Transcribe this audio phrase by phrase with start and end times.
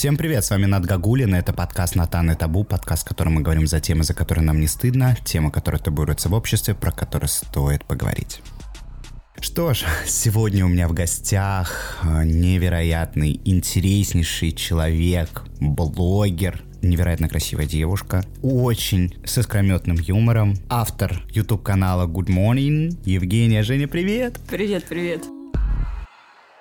[0.00, 3.42] Всем привет, с вами Над Гагулин, это подкаст «Натан и табу», подкаст, в котором мы
[3.42, 7.28] говорим за темы, за которые нам не стыдно, темы, которые табуируются в обществе, про которые
[7.28, 8.40] стоит поговорить.
[9.38, 18.24] Что ж, сегодня у меня в гостях э, невероятный, интереснейший человек, блогер, невероятно красивая девушка,
[18.40, 23.62] очень с искрометным юмором, автор YouTube-канала Good Morning, Евгения.
[23.62, 24.40] Женя, привет!
[24.48, 25.39] Привет, привет.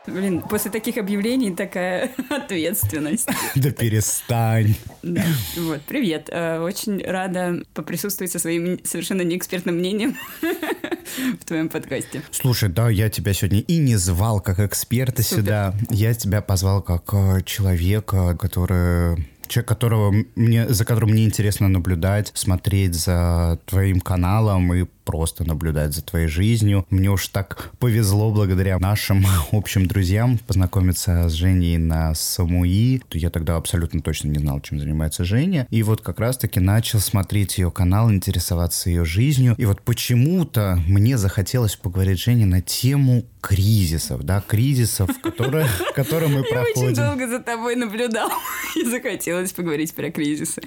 [0.10, 3.30] Блин, после таких объявлений такая ответственность.
[3.56, 4.76] Да перестань.
[5.04, 5.24] Да.
[5.58, 6.30] Вот, привет.
[6.32, 10.18] Э, очень рада поприсутствовать со своим совершенно неэкспертным мнением
[11.40, 12.22] в твоем подкасте.
[12.32, 15.44] Слушай, да, я тебя сегодня и не звал как эксперта Супер.
[15.44, 15.74] сюда.
[15.90, 22.32] Я тебя позвал как э, человека, который человек, которого мне, за которым мне интересно наблюдать,
[22.36, 26.86] смотреть за твоим каналом и просто наблюдать за твоей жизнью.
[26.92, 33.02] Мне уж так повезло благодаря нашим общим друзьям познакомиться с Женей на Самуи.
[33.12, 35.66] Я тогда абсолютно точно не знал, чем занимается Женя.
[35.72, 39.56] И вот как раз-таки начал смотреть ее канал, интересоваться ее жизнью.
[39.58, 46.30] И вот почему-то мне захотелось поговорить с Женей на тему кризисов, да, кризисов, которые, которые
[46.30, 46.82] мы проходим.
[46.82, 48.30] Я очень долго за тобой наблюдал
[48.76, 50.62] и захотелось поговорить про кризисы.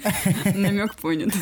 [0.53, 1.33] Намек понят.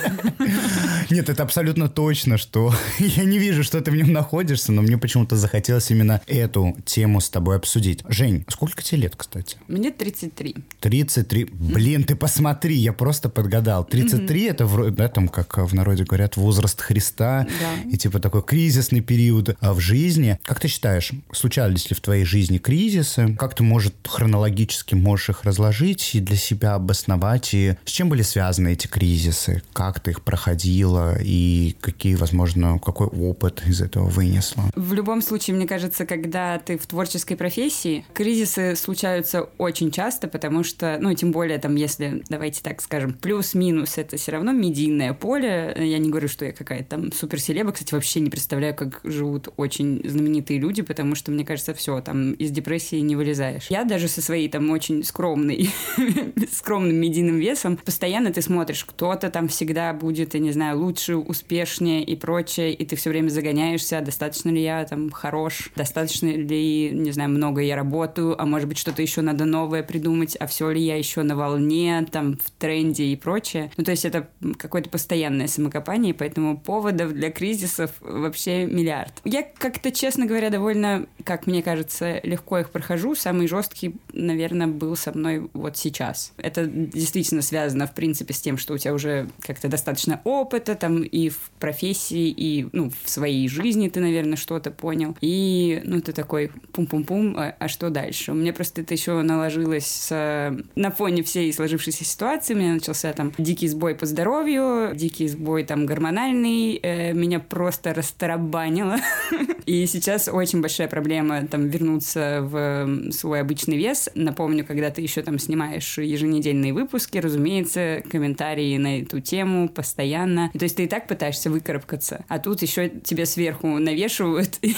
[1.09, 4.97] Нет, это абсолютно точно, что я не вижу, что ты в нем находишься, но мне
[4.97, 8.03] почему-то захотелось именно эту тему с тобой обсудить.
[8.07, 9.57] Жень, сколько тебе лет, кстати?
[9.67, 10.55] Мне 33.
[10.79, 11.45] 33.
[11.51, 13.85] Блин, ты посмотри, я просто подгадал.
[13.85, 17.47] 33 это, в, да, там, как в народе говорят, возраст Христа.
[17.59, 17.89] Да.
[17.89, 20.39] И типа такой кризисный период а в жизни.
[20.43, 23.35] Как ты считаешь, случались ли в твоей жизни кризисы?
[23.37, 27.53] Как ты, может, хронологически можешь их разложить и для себя обосновать?
[27.53, 29.61] И с чем были связаны эти кризисы?
[29.73, 31.17] Как ты их проходила?
[31.21, 34.63] И какие, возможно, какой опыт из этого вынесла?
[34.75, 40.63] В любом случае, мне кажется, когда ты в творческой профессии, кризисы случаются очень часто, потому
[40.63, 45.75] что, ну, тем более, там, если, давайте так скажем, плюс-минус, это все равно медийное поле.
[45.77, 47.71] Я не говорю, что я какая-то там суперселеба.
[47.71, 52.33] Кстати, вообще не представляю, как живут очень знаменитые люди, потому что, мне кажется, все, там,
[52.33, 53.67] из депрессии не вылезаешь.
[53.69, 55.69] Я даже со своей там очень скромной,
[56.51, 62.03] скромным медийным весом, постоянно ты смотришь, кто-то там всегда будет, я не знаю, лучше, успешнее
[62.03, 67.11] и прочее, и ты все время загоняешься, достаточно ли я там хорош, достаточно ли, не
[67.11, 70.81] знаю, много я работаю, а может быть что-то еще надо новое придумать, а все ли
[70.81, 73.71] я еще на волне, там, в тренде и прочее.
[73.77, 79.13] Ну, то есть это какое-то постоянное самокопание, поэтому поводов для кризисов вообще миллиард.
[79.23, 83.15] Я как-то, честно говоря, довольно, как мне кажется, легко их прохожу.
[83.15, 86.33] Самый жесткий, наверное, был со мной вот сейчас.
[86.37, 91.01] Это действительно связано, в принципе, с тем, что у тебя уже как-то достаточно опыта там
[91.03, 95.15] и в профессии, и ну, в своей жизни ты, наверное, что-то понял.
[95.21, 98.31] И, ну, ты такой пум-пум-пум, а, а что дальше?
[98.31, 102.53] У меня просто это еще наложилось с, на фоне всей сложившейся ситуации.
[102.53, 106.79] У меня начался там дикий сбой по здоровью, дикий сбой там гормональный.
[106.81, 108.97] Э, меня просто растарабанило.
[109.65, 114.09] И сейчас очень большая проблема там вернуться в свой обычный вес.
[114.15, 120.51] Напомню, когда ты еще там снимаешь еженедельные выпуски, разумеется, комментарии на эту тему постоянно.
[120.57, 124.75] То есть ты и так пытаешься выкарабкаться, а тут еще тебе сверху навешивают, и,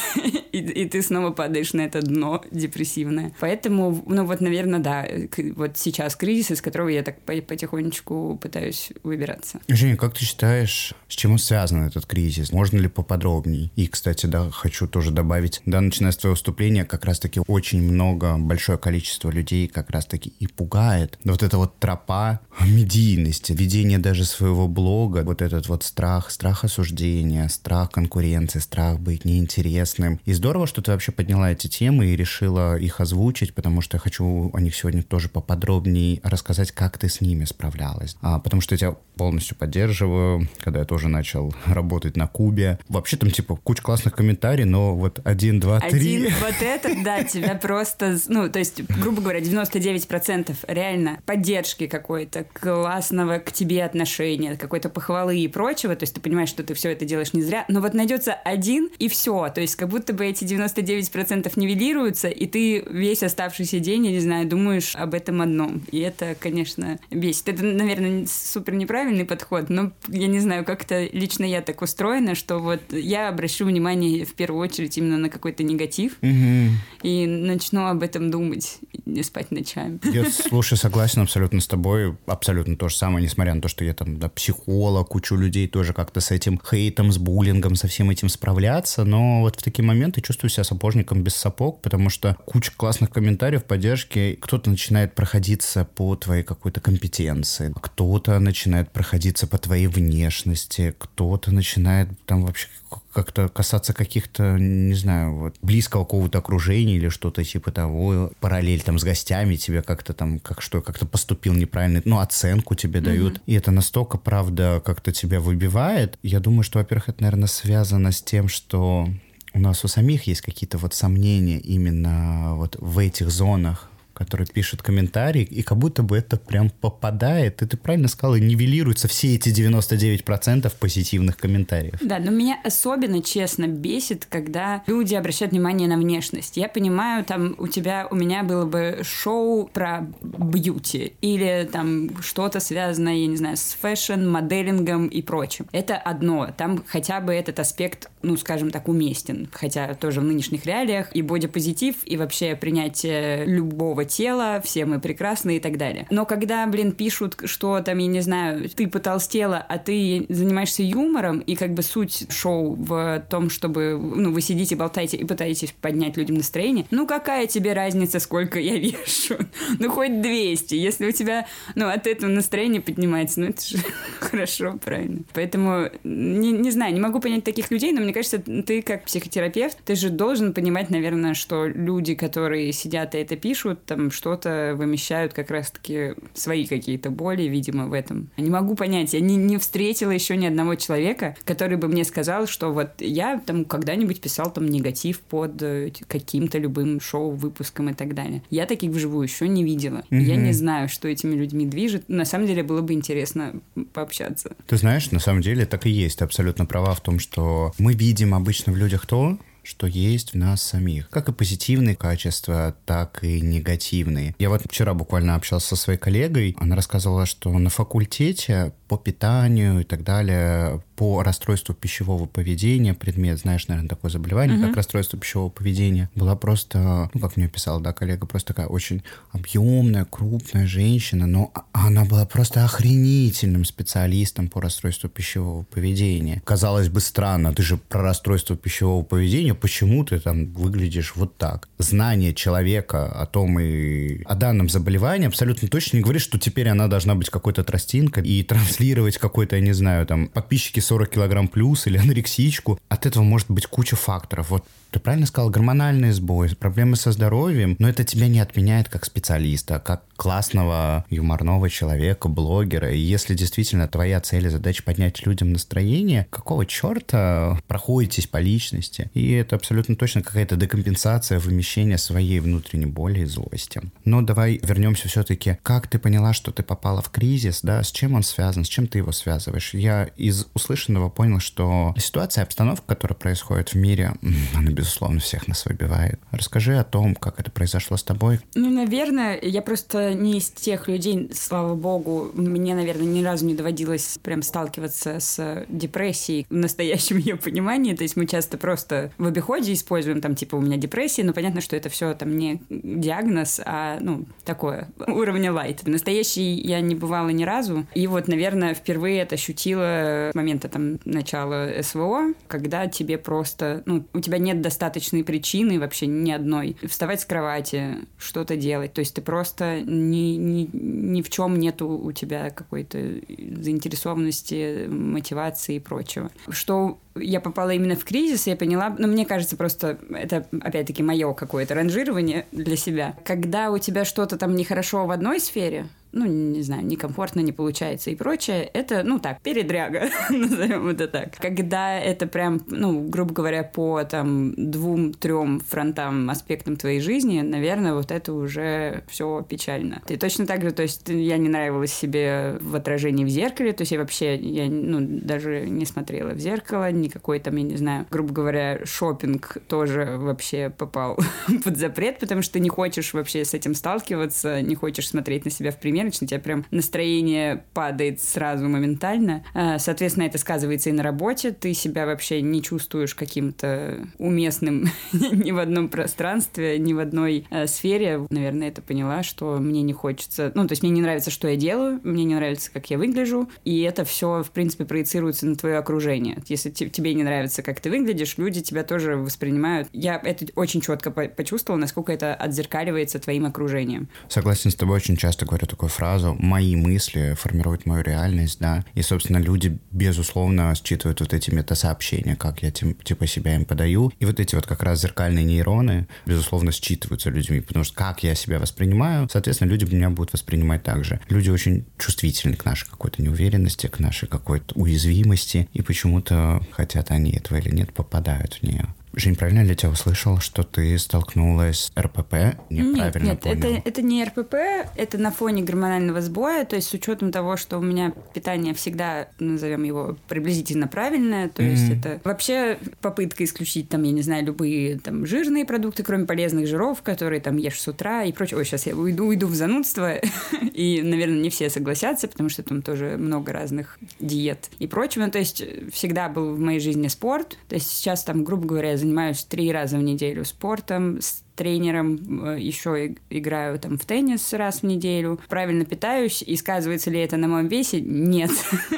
[0.51, 3.33] и, ты снова падаешь на это дно депрессивное.
[3.39, 5.07] Поэтому, ну вот, наверное, да,
[5.55, 9.59] вот сейчас кризис, из которого я так потихонечку пытаюсь выбираться.
[9.67, 12.51] Женя, как ты считаешь, с чем связан этот кризис?
[12.51, 13.71] Можно ли поподробнее?
[13.75, 18.37] И, кстати, да, хочу тоже добавить, да, начиная с твоего выступления, как раз-таки очень много,
[18.37, 21.17] большое количество людей как раз-таки и пугает.
[21.23, 27.47] Вот эта вот тропа медийности, ведение даже своего блога, вот этот вот страх, страх осуждения,
[27.47, 30.19] страх конкуренции, страх быть неинтересным.
[30.25, 33.99] И здорово, что ты вообще подняла эти темы и решила их озвучить, потому что я
[33.99, 38.15] хочу о них сегодня тоже поподробнее рассказать, как ты с ними справлялась.
[38.21, 42.79] А, потому что я тебя полностью поддерживаю, когда я тоже начал работать на Кубе.
[42.89, 46.25] Вообще там типа куча классных комментариев, но вот один, два, три.
[46.25, 52.45] Один, вот это, да, тебя просто, ну, то есть, грубо говоря, 99% реально поддержки какой-то,
[52.53, 56.91] классного к тебе отношения, какой-то похвалы и прочего, то есть ты понимаешь, что ты все
[56.91, 60.25] это делаешь не зря, но вот найдется один и все, то есть как будто бы
[60.25, 65.81] эти 99% нивелируются, и ты весь оставшийся день, я не знаю, думаешь об этом одном,
[65.91, 67.49] и это, конечно, бесит.
[67.49, 72.59] Это, наверное, супер неправильный подход, но я не знаю, как-то лично я так устроена, что
[72.59, 76.77] вот я обращу внимание в первую первую очередь именно на какой-то негатив Мгм.
[77.01, 79.99] и начну об этом думать, не спать ночами.
[80.03, 82.15] Я, слушай, согласен абсолютно с тобой.
[82.27, 85.93] Абсолютно то же самое, несмотря на то, что я там да, психолог, кучу людей тоже
[85.93, 89.03] как-то с этим хейтом, с буллингом, со всем этим справляться.
[89.05, 93.63] Но вот в такие моменты чувствую себя сапожником без сапог, потому что куча классных комментариев,
[93.63, 94.37] поддержки.
[94.39, 102.09] Кто-то начинает проходиться по твоей какой-то компетенции, кто-то начинает проходиться по твоей внешности, кто-то начинает
[102.25, 102.67] там вообще
[103.13, 108.99] как-то касаться каких-то, не знаю, вот близкого какого-то окружения или что-то типа того, параллель там
[108.99, 113.41] с гостями тебе как-то там, как что, как-то поступил неправильно, ну, оценку тебе дают.
[113.45, 116.17] И это настолько, правда, как-то тебя выбивает.
[116.23, 119.07] Я думаю, что, во-первых, это, наверное, связано с тем, что
[119.53, 124.81] у нас у самих есть какие-то вот сомнения именно вот в этих зонах, которые пишут
[124.81, 129.49] комментарии, и как будто бы это прям попадает, и ты правильно сказала, нивелируются все эти
[129.49, 131.99] 99% позитивных комментариев.
[132.01, 136.57] Да, но меня особенно, честно, бесит, когда люди обращают внимание на внешность.
[136.57, 142.59] Я понимаю, там у тебя, у меня было бы шоу про beauty или там что-то
[142.59, 145.65] связанное, я не знаю, с fashion, моделингом и прочим.
[145.71, 146.49] Это одно.
[146.55, 149.49] Там хотя бы этот аспект, ну, скажем так, уместен.
[149.51, 155.57] Хотя тоже в нынешних реалиях и бодипозитив, и вообще принятие любого тела, все мы прекрасны
[155.57, 156.07] и так далее.
[156.09, 161.39] Но когда, блин, пишут, что там, я не знаю, ты потолстела, а ты занимаешься юмором,
[161.39, 166.17] и как бы суть шоу в том, чтобы, ну, вы сидите, болтаете и пытаетесь поднять
[166.17, 169.37] людям настроение, ну, какая тебе разница, сколько я вешу?
[169.79, 170.75] Ну, хоть 200.
[170.75, 173.77] Если у тебя, ну, от этого настроение поднимается, ну, это же
[174.19, 175.23] хорошо, правильно.
[175.33, 179.77] Поэтому, не, не знаю, не могу понять таких людей, но мне кажется, ты как психотерапевт,
[179.85, 185.33] ты же должен понимать, наверное, что люди, которые сидят и это пишут, там что-то вымещают
[185.33, 188.29] как раз-таки свои какие-то боли, видимо, в этом.
[188.37, 192.47] Не могу понять, я не, не встретила еще ни одного человека, который бы мне сказал,
[192.47, 197.93] что вот я там когда-нибудь писал там негатив под э, каким-то любым шоу, выпуском и
[197.93, 198.41] так далее.
[198.49, 200.03] Я таких вживую еще не видела.
[200.09, 200.43] Я Мгм.
[200.45, 202.09] не знаю, что этими людьми движет.
[202.09, 203.61] На самом деле было бы интересно
[203.93, 204.55] пообщаться.
[204.67, 206.19] Ты знаешь, на самом деле так и есть.
[206.19, 210.37] Ты абсолютно права в том, что мы видим обычно в людях то, что есть в
[210.37, 211.09] нас самих.
[211.09, 214.35] Как и позитивные качества, так и негативные.
[214.39, 216.55] Я вот вчера буквально общался со своей коллегой.
[216.59, 223.39] Она рассказывала, что на факультете по питанию и так далее, по расстройству пищевого поведения, предмет,
[223.39, 227.91] знаешь, наверное, такое заболевание, как расстройство пищевого поведения, была просто, ну, как мне писала, да,
[227.91, 229.01] коллега, просто такая очень
[229.31, 236.41] объемная, крупная женщина, но она была просто охренительным специалистом по расстройству пищевого поведения.
[236.45, 241.67] Казалось бы, странно, ты же про расстройство пищевого поведения, почему ты там выглядишь вот так?
[241.79, 246.87] Знание человека о том и о данном заболевании абсолютно точно не говорит, что теперь она
[246.87, 248.82] должна быть какой-то тростинкой и транслировать
[249.17, 252.79] какой-то, я не знаю, там, подписчики 40 килограмм плюс или анорексичку.
[252.89, 254.49] От этого может быть куча факторов.
[254.49, 259.05] Вот ты правильно сказал, гормональный сбой, проблемы со здоровьем, но это тебя не отменяет как
[259.05, 262.91] специалиста, как классного юморного человека, блогера.
[262.91, 269.09] И если действительно твоя цель и задача поднять людям настроение, какого черта проходитесь по личности?
[269.15, 273.81] И это абсолютно точно какая-то декомпенсация, вымещение своей внутренней боли и злости.
[274.05, 275.57] Но давай вернемся все-таки.
[275.63, 277.81] Как ты поняла, что ты попала в кризис, да?
[277.81, 278.63] С чем он связан?
[278.63, 279.73] С чем ты его связываешь?
[279.73, 284.13] Я из услышанного понял, что ситуация, обстановка, которая происходит в мире,
[284.55, 286.19] она, безусловно, всех нас выбивает.
[286.31, 288.41] Расскажи о том, как это произошло с тобой.
[288.53, 293.55] Ну, наверное, я просто не из тех людей, слава богу, мне, наверное, ни разу не
[293.55, 297.95] доводилось прям сталкиваться с депрессией в настоящем ее понимании.
[297.95, 301.61] То есть мы часто просто в обиходе используем там, типа, у меня депрессия, но понятно,
[301.61, 305.87] что это все там не диагноз, а, ну, такое, уровня лайт.
[305.87, 307.87] Настоящий я не бывала ни разу.
[307.95, 314.05] И вот, наверное, впервые это ощутила с момента там начала СВО, когда тебе просто, ну,
[314.13, 318.93] у тебя нет достаточной причины вообще ни одной вставать с кровати, что-то делать.
[318.93, 325.75] То есть ты просто ни, ни, ни в чем нету у тебя какой-то заинтересованности, мотивации
[325.75, 326.31] и прочего.
[326.49, 331.33] Что я попала именно в кризис, я поняла, ну, мне кажется, просто это, опять-таки, мое
[331.33, 333.15] какое-то ранжирование для себя.
[333.23, 338.11] Когда у тебя что-то там нехорошо в одной сфере, ну, не знаю, некомфортно, не получается
[338.11, 341.35] и прочее, это, ну, так, передряга, назовем это так.
[341.37, 348.11] Когда это прям, ну, грубо говоря, по там двум-трем фронтам, аспектам твоей жизни, наверное, вот
[348.11, 350.01] это уже все печально.
[350.07, 353.81] И точно так же, то есть я не нравилась себе в отражении в зеркале, то
[353.81, 358.05] есть я вообще, я, ну, даже не смотрела в зеркало, никакой там, я не знаю,
[358.11, 361.17] грубо говоря, шопинг тоже вообще попал
[361.63, 365.51] под запрет, потому что ты не хочешь вообще с этим сталкиваться, не хочешь смотреть на
[365.51, 369.43] себя в пример, нервничать, у тебя прям настроение падает сразу моментально.
[369.53, 371.51] А, соответственно, это сказывается и на работе.
[371.51, 377.67] Ты себя вообще не чувствуешь каким-то уместным ни в одном пространстве, ни в одной э,
[377.67, 378.25] сфере.
[378.29, 380.51] Наверное, это поняла, что мне не хочется...
[380.55, 383.49] Ну, то есть мне не нравится, что я делаю, мне не нравится, как я выгляжу,
[383.63, 386.41] и это все, в принципе, проецируется на твое окружение.
[386.47, 389.87] Если тебе не нравится, как ты выглядишь, люди тебя тоже воспринимают.
[389.93, 394.09] Я это очень четко почувствовала, насколько это отзеркаливается твоим окружением.
[394.27, 399.01] Согласен с тобой, очень часто говорю такую фразу «мои мысли формируют мою реальность», да, и,
[399.01, 404.25] собственно, люди, безусловно, считывают вот эти метасообщения, как я тем, типа себя им подаю, и
[404.25, 408.59] вот эти вот как раз зеркальные нейроны, безусловно, считываются людьми, потому что как я себя
[408.59, 411.19] воспринимаю, соответственно, люди меня будут воспринимать так же.
[411.29, 417.31] Люди очень чувствительны к нашей какой-то неуверенности, к нашей какой-то уязвимости, и почему-то, хотят они
[417.31, 418.87] этого или нет, попадают в нее.
[419.15, 422.57] Жень, правильно ли я тебя услышал, что ты столкнулась с РПП?
[422.71, 423.75] Неправильно нет, нет, понял.
[423.77, 424.55] Это, это не РПП,
[424.95, 429.27] это на фоне гормонального сбоя, то есть с учетом того, что у меня питание всегда,
[429.39, 431.69] назовем его, приблизительно правильное, то mm-hmm.
[431.69, 436.67] есть это вообще попытка исключить там, я не знаю, любые там жирные продукты, кроме полезных
[436.67, 438.57] жиров, которые там ешь с утра и прочее.
[438.57, 440.15] Ой, сейчас я уйду, уйду в занудство,
[440.73, 445.29] и, наверное, не все согласятся, потому что там тоже много разных диет и прочего.
[445.29, 449.43] То есть всегда был в моей жизни спорт, то есть сейчас там, грубо говоря, занимаюсь
[449.43, 451.19] три раза в неделю спортом,
[451.55, 457.19] тренером, э, еще играю там в теннис раз в неделю, правильно питаюсь, и сказывается ли
[457.19, 458.01] это на моем весе?
[458.01, 458.51] Нет.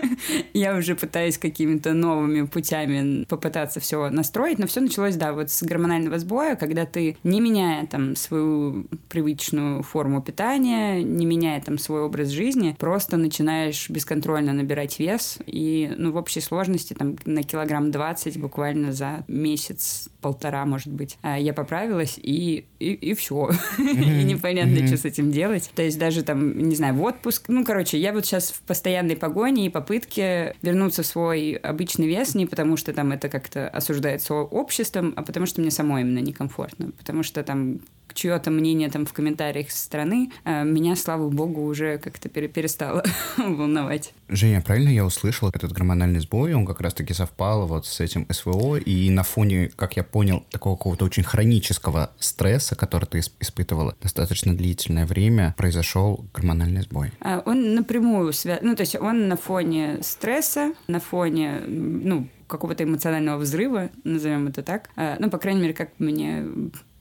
[0.53, 5.63] Я уже пытаюсь какими-то новыми путями попытаться все настроить, но все началось, да, вот с
[5.63, 12.01] гормонального сбоя, когда ты, не меняя там свою привычную форму питания, не меняя там свой
[12.01, 17.91] образ жизни, просто начинаешь бесконтрольно набирать вес, и, ну, в общей сложности там на килограмм
[17.91, 22.44] 20 буквально за месяц, полтора, может быть, а я поправилась, и
[22.79, 23.49] и, и, все.
[23.77, 25.71] и непонятно, что с этим делать.
[25.75, 27.45] То есть даже там, не знаю, в отпуск.
[27.47, 32.35] Ну, короче, я вот сейчас в постоянной погоне и попытке вернуться в свой обычный вес
[32.35, 36.91] не потому, что там это как-то осуждается обществом, а потому что мне самой именно некомфортно.
[36.97, 37.79] Потому что там
[38.13, 43.03] чье-то мнение там в комментариях со стороны, а меня, слава богу, уже как-то перестало
[43.37, 44.13] волновать.
[44.29, 48.77] Женя, правильно я услышал, этот гормональный сбой, он как раз-таки совпал вот с этим СВО,
[48.77, 54.55] и на фоне, как я понял, такого какого-то очень хронического стресса, который ты испытывала достаточно
[54.55, 57.11] длительное время, произошел гормональный сбой.
[57.21, 62.83] А, он напрямую связан, ну, то есть он на фоне стресса, на фоне, ну, какого-то
[62.83, 64.89] эмоционального взрыва, назовем это так.
[64.97, 66.45] А, ну, по крайней мере, как мне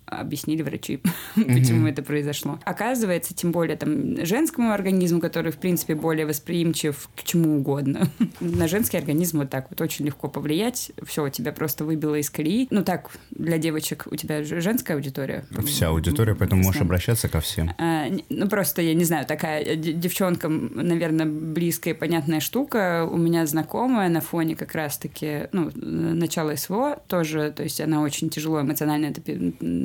[0.06, 1.00] объяснили врачи,
[1.34, 2.58] почему это произошло.
[2.64, 8.08] Оказывается, тем более там женскому организму, который, в принципе, более восприимчив к чему угодно.
[8.40, 10.92] На женский организм вот так вот очень легко повлиять.
[11.04, 12.66] Все, тебя просто выбило из колеи.
[12.70, 15.44] Ну так, для девочек у тебя женская аудитория.
[15.66, 17.70] Вся аудитория, поэтому можешь обращаться ко всем.
[17.78, 23.08] А, ну просто, я не знаю, такая девчонкам, наверное, близкая и понятная штука.
[23.10, 28.30] У меня знакомая на фоне как раз-таки, ну, начала СВО тоже, то есть она очень
[28.30, 29.20] тяжело эмоционально это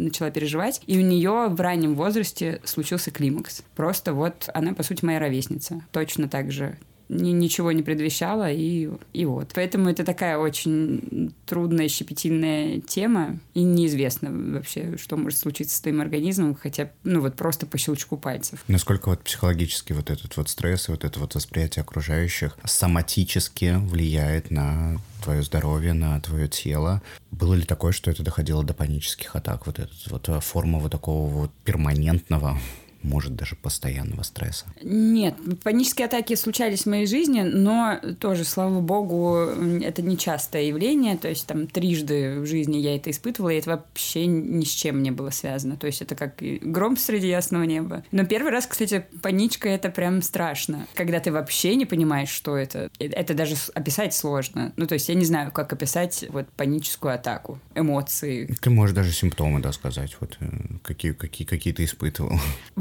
[0.10, 3.64] начала переживать, и у нее в раннем возрасте случился климакс.
[3.76, 5.82] Просто вот она, по сути, моя ровесница.
[5.92, 6.78] Точно так же
[7.10, 9.52] ни, ничего не предвещало, и, и вот.
[9.56, 16.02] Поэтому это такая очень трудная, щепетильная тема, и неизвестно вообще, что может случиться с твоим
[16.02, 18.64] организмом, хотя, ну вот просто по щелчку пальцев.
[18.68, 24.52] Насколько вот психологически вот этот вот стресс и вот это вот восприятие окружающих соматически влияет
[24.52, 27.02] на твое здоровье, на твое тело.
[27.32, 29.66] Было ли такое, что это доходило до панических атак?
[29.66, 32.58] Вот эта вот форма вот такого вот перманентного
[33.02, 34.66] может даже постоянного стресса?
[34.82, 39.50] Нет, панические атаки случались в моей жизни, но тоже, слава богу,
[39.82, 43.72] это не частое явление, то есть там трижды в жизни я это испытывала, и это
[43.72, 48.04] вообще ни с чем не было связано, то есть это как гром среди ясного неба.
[48.12, 52.90] Но первый раз, кстати, паничка— это прям страшно, когда ты вообще не понимаешь, что это.
[53.00, 54.74] Это даже описать сложно.
[54.76, 58.56] Ну, то есть я не знаю, как описать вот паническую атаку, эмоции.
[58.62, 60.46] Ты можешь даже симптомы, да, сказать, вот э,
[60.84, 62.40] какие, какие, какие ты испытывал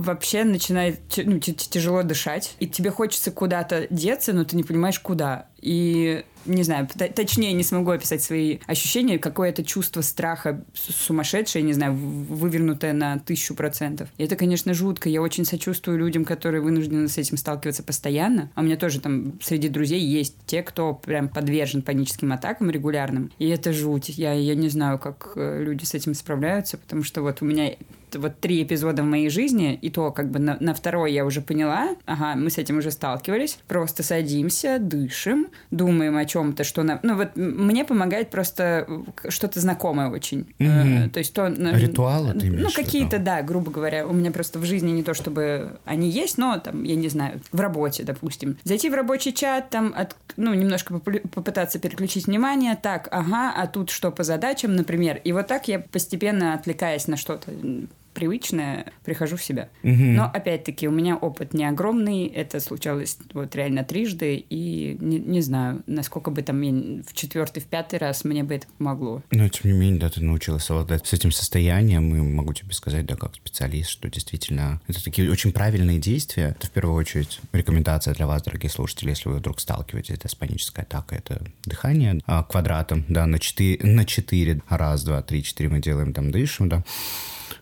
[0.09, 5.47] вообще начинает ну, тяжело дышать, и тебе хочется куда-то деться, но ты не понимаешь, куда.
[5.61, 11.95] И не знаю, точнее не смогу описать свои ощущения, какое-то чувство страха сумасшедшее, не знаю,
[11.95, 14.09] вывернутое на тысячу процентов.
[14.19, 15.09] И это, конечно, жутко.
[15.09, 18.51] Я очень сочувствую людям, которые вынуждены с этим сталкиваться постоянно.
[18.55, 23.31] А у меня тоже там среди друзей есть те, кто прям подвержен паническим атакам регулярным.
[23.39, 24.09] И это жуть.
[24.09, 27.75] Я, я не знаю, как э, люди с этим справляются, потому что вот у меня
[28.17, 31.41] вот три эпизода в моей жизни, и то как бы на, на второй я уже
[31.41, 37.01] поняла, ага, мы с этим уже сталкивались, просто садимся, дышим, думаем о чем-то, что нам...
[37.03, 38.87] Ну вот мне помогает просто
[39.29, 40.47] что-то знакомое очень.
[40.59, 41.11] Мгм.
[41.11, 41.49] То есть то...
[41.49, 44.07] Ритуалы ты имеешь Ну, какие-то, да, грубо говоря.
[44.07, 47.41] У меня просто в жизни не то, чтобы они есть, но там, я не знаю,
[47.53, 48.57] в работе, допустим.
[48.65, 52.79] Зайти в рабочий чат, там, от, ну, немножко попу- попытаться переключить внимание.
[52.81, 55.21] Так, ага, а тут что по задачам, например.
[55.25, 57.53] И вот так я постепенно, отвлекаясь на что-то
[58.19, 59.69] привычное, прихожу в себя.
[59.85, 60.17] Мгм.
[60.17, 62.27] Но, опять-таки, у меня опыт не огромный.
[62.27, 64.45] Это случалось вот реально трижды.
[64.51, 66.73] И не, не знаю, насколько бы там я
[67.07, 69.23] в четвертый, в пятый раз мне бы это помогло.
[69.31, 73.07] Но, тем не менее, да, ты научилась совладать с этим состоянием, и могу тебе сказать,
[73.07, 76.57] да, как специалист, что действительно это такие очень правильные действия.
[76.59, 80.83] Это, в первую очередь, рекомендация для вас, дорогие слушатели, если вы вдруг сталкиваетесь с панической
[80.83, 85.81] атакой, это дыхание а, квадратом, да, на 4, на 4, раз, два, три, четыре мы
[85.81, 86.83] делаем, там, дышим, да.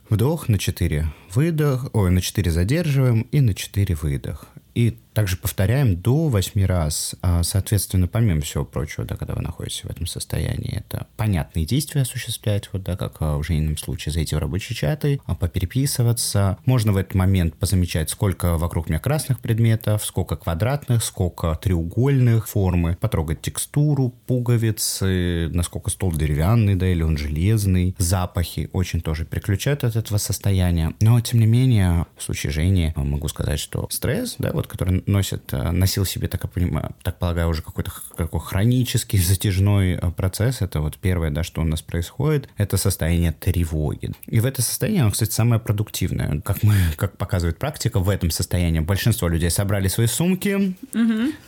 [0.09, 4.47] Вдох на 4, выдох, ой, на 4 задерживаем и на 4 выдох.
[4.75, 7.15] И также повторяем до 8 раз.
[7.23, 12.03] А, Соответственно, помимо всего прочего, да, когда вы находитесь в этом состоянии, это понятные действия
[12.03, 16.59] осуществлять, вот, да, как а, в жизненном случае зайти в рабочие чаты, а, попереписываться.
[16.67, 22.99] Можно в этот момент позамечать, сколько вокруг меня красных предметов, сколько квадратных, сколько треугольных формы,
[23.01, 29.97] потрогать текстуру, пуговицы, насколько стол деревянный, да, или он железный, запахи очень тоже переключают от
[29.97, 30.93] этого состояния.
[31.01, 35.06] Но, тем не менее, в случае Жени а, могу сказать, что стресс, да, вот, который
[35.07, 40.11] носит, а, носил себе, так, я понимаю, так полагаю, уже какой-то какой хронический затяжной а,
[40.11, 44.13] процесс, это вот первое, да, что у нас происходит, это состояние тревоги.
[44.27, 46.41] И в это состояние, оно, кстати, самое продуктивное.
[46.41, 50.77] Как мы, как показывает практика, в этом состоянии большинство людей собрали свои сумки,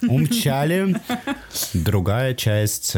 [0.02, 0.96] умчали.
[1.74, 2.96] Другая часть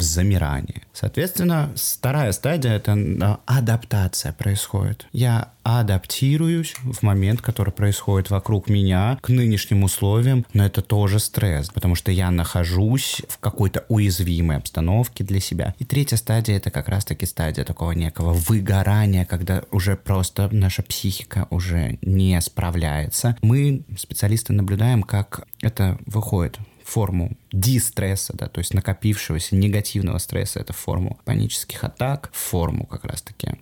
[0.00, 0.82] в замирании.
[0.92, 5.06] Соответственно, вторая стадия— это э, адаптация происходит.
[5.12, 11.68] Я адаптируюсь в момент, который происходит вокруг меня к нынешним условиям, но это тоже стресс,
[11.68, 15.74] потому что я нахожусь в какой-то уязвимой обстановке для себя.
[15.78, 21.46] И третья стадия— это как раз-таки стадия такого некого выгорания, когда уже просто наша психика
[21.50, 23.36] уже не справляется.
[23.42, 26.58] Мы, специалисты, наблюдаем, как это выходит
[26.90, 33.58] форму дистресса, да, то есть накопившегося негативного стресса, это форму панических атак, форму как раз-таки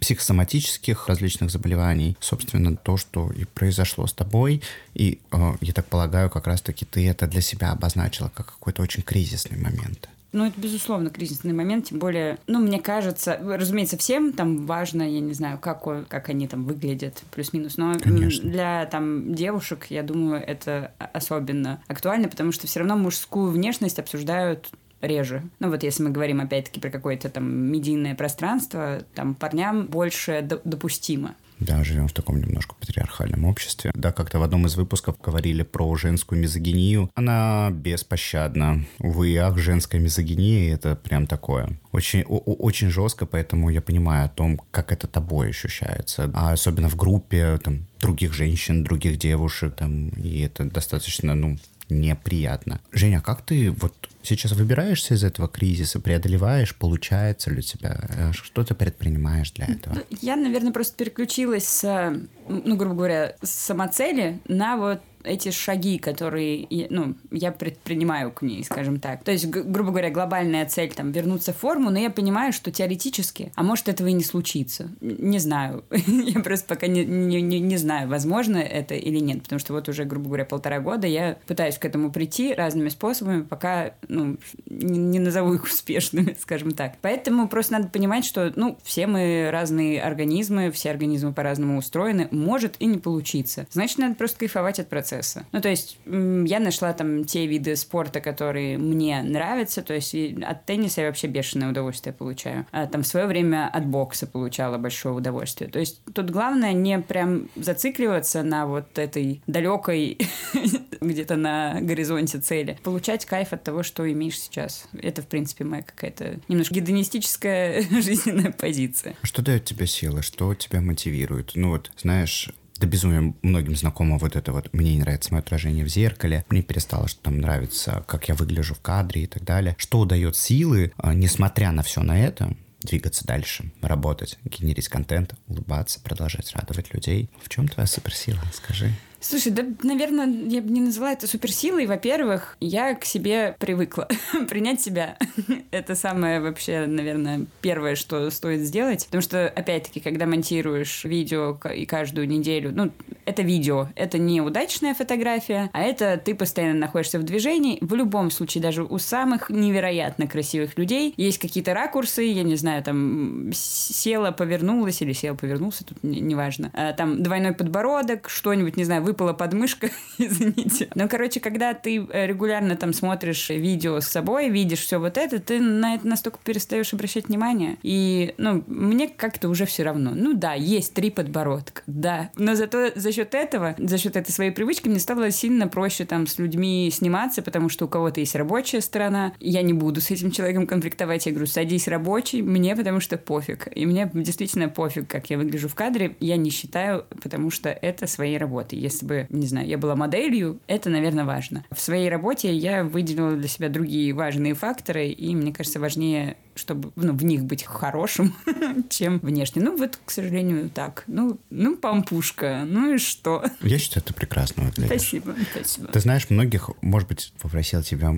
[0.00, 2.16] психосоматических различных заболеваний.
[2.20, 4.62] Собственно, то, что и произошло с тобой.
[4.94, 9.02] И, э, я так полагаю, как раз-таки ты это для себя обозначила как какой-то очень
[9.02, 10.08] кризисный момент.
[10.32, 15.20] Ну, это, безусловно, кризисный момент, тем более, ну, мне кажется, разумеется, всем там важно, я
[15.20, 18.48] не знаю, как, как они там выглядят, плюс-минус, но Конечно.
[18.48, 24.70] для там девушек, я думаю, это особенно актуально, потому что все равно мужскую внешность обсуждают
[25.00, 25.42] реже.
[25.58, 31.34] Ну вот если мы говорим опять-таки про какое-то там медийное пространство, там парням больше допустимо.
[31.60, 33.92] Да, живем в таком немножко патриархальном обществе.
[33.94, 37.10] Да, как-то в одном из выпусков говорили про женскую мизогинию.
[37.14, 38.84] Она беспощадна.
[38.98, 41.78] Увы ах, женская мизогиния— это прям такое.
[41.92, 46.30] Очень, очень жестко, поэтому я понимаю о том, как это тобой ощущается.
[46.34, 49.74] А особенно в группе там, других женщин, других девушек.
[49.76, 51.58] Там, и это достаточно, ну,
[51.90, 52.80] неприятно.
[52.92, 57.98] Женя, а как ты вот сейчас выбираешься из этого кризиса, преодолеваешь, получается ли у тебя?
[58.10, 59.94] Э, Что ты предпринимаешь для этого?
[59.94, 65.50] Ну, Я, наверное, просто переключилась с, э, ну, грубо говоря, с самоцели на вот эти
[65.50, 69.24] шаги, которые, ну, я предпринимаю к ней, скажем так.
[69.24, 73.52] То есть, грубо говоря, глобальная цель там вернуться в форму, но я понимаю, что теоретически,
[73.54, 74.88] а может этого и не случится.
[75.00, 75.84] Не знаю.
[75.90, 79.88] Я просто пока не, не, не, не знаю, возможно это или нет, потому что вот
[79.88, 84.98] уже, грубо говоря, полтора года я пытаюсь к этому прийти разными способами, пока, ну, не,
[84.98, 86.94] не назову их успешными, скажем так.
[87.02, 92.76] Поэтому просто надо понимать, что, ну, все мы разные организмы, все организмы по-разному устроены, может
[92.78, 93.66] и не получиться.
[93.70, 95.09] Значит, надо просто кайфовать от процесса.
[95.52, 100.66] Ну, то есть, я нашла там те виды спорта, которые мне нравятся, то есть от
[100.66, 102.66] тенниса я вообще бешеное удовольствие получаю.
[102.72, 105.70] А там в свое время от бокса получала большое удовольствие.
[105.70, 110.18] То есть тут главное не прям зацикливаться на вот этой далекой
[111.00, 112.78] где-то на горизонте цели.
[112.82, 114.88] Получать кайф от того, что имеешь сейчас.
[115.00, 119.14] Это, в принципе, моя какая-то немножко гедонистическая жизненная позиция.
[119.22, 120.22] Что дает тебе силы?
[120.22, 121.52] Что тебя мотивирует?
[121.54, 125.84] Ну вот, знаешь, до безумия многим знакомо вот это вот «мне не нравится мое отражение
[125.84, 129.76] в зеркале», «мне перестало что там нравится, как я выгляжу в кадре» и так далее.
[129.78, 136.00] Что дает силы, а, несмотря на все на это, двигаться дальше, работать, генерить контент, улыбаться,
[136.00, 137.30] продолжать радовать людей?
[137.42, 138.40] В чем твоя суперсила?
[138.54, 138.90] Скажи.
[139.20, 141.86] Слушай, да, наверное, я бы не назвала это суперсилой.
[141.86, 144.08] Во-первых, я к себе привыкла.
[144.48, 145.18] Принять себя—
[145.70, 149.04] это самое вообще, наверное, первое, что стоит сделать.
[149.06, 152.90] Потому что, опять-таки, когда монтируешь видео и каждую неделю, ну,
[153.26, 157.78] это видео, это не удачная фотография, а это ты постоянно находишься в движении.
[157.82, 162.82] В любом случае, даже у самых невероятно красивых людей есть какие-то ракурсы, я не знаю,
[162.82, 166.70] там села, повернулась или села, повернулся, тут неважно.
[166.74, 170.88] Не а, там двойной подбородок, что-нибудь, не знаю, выпала подмышка, извините.
[170.94, 175.40] Ну, короче, когда ты э, регулярно там смотришь видео с собой, видишь все вот это,
[175.40, 177.76] ты на это настолько перестаешь обращать внимание.
[177.82, 180.12] И, ну, мне как-то уже все равно.
[180.14, 182.30] Ну да, есть три подбородка, да.
[182.36, 186.26] Но зато за счет этого, за счет этой своей привычки мне стало сильно проще там
[186.26, 189.32] с людьми сниматься, потому что у кого-то есть рабочая сторона.
[189.40, 191.26] Я не буду с этим человеком конфликтовать.
[191.26, 193.68] Я говорю, садись рабочий, мне потому что пофиг.
[193.74, 196.16] И мне действительно пофиг, как я выгляжу в кадре.
[196.20, 198.76] Я не считаю, потому что это своей работы.
[198.76, 201.64] Если бы, не знаю, я была моделью, это, наверное, важно.
[201.70, 206.92] В своей работе я выделила для себя другие важные факторы, и мне кажется, важнее чтобы
[206.96, 208.34] ну, в них быть хорошим,
[208.90, 209.62] чем внешне.
[209.62, 211.04] Ну, вот, к сожалению, так.
[211.06, 213.44] Ну, ну, пампушка, ну и что?
[213.62, 214.86] Я считаю, ты прекрасно выглядишь.
[214.86, 215.88] Спасибо, спасибо.
[215.88, 218.14] Ты знаешь, многих, может быть, попросил тебя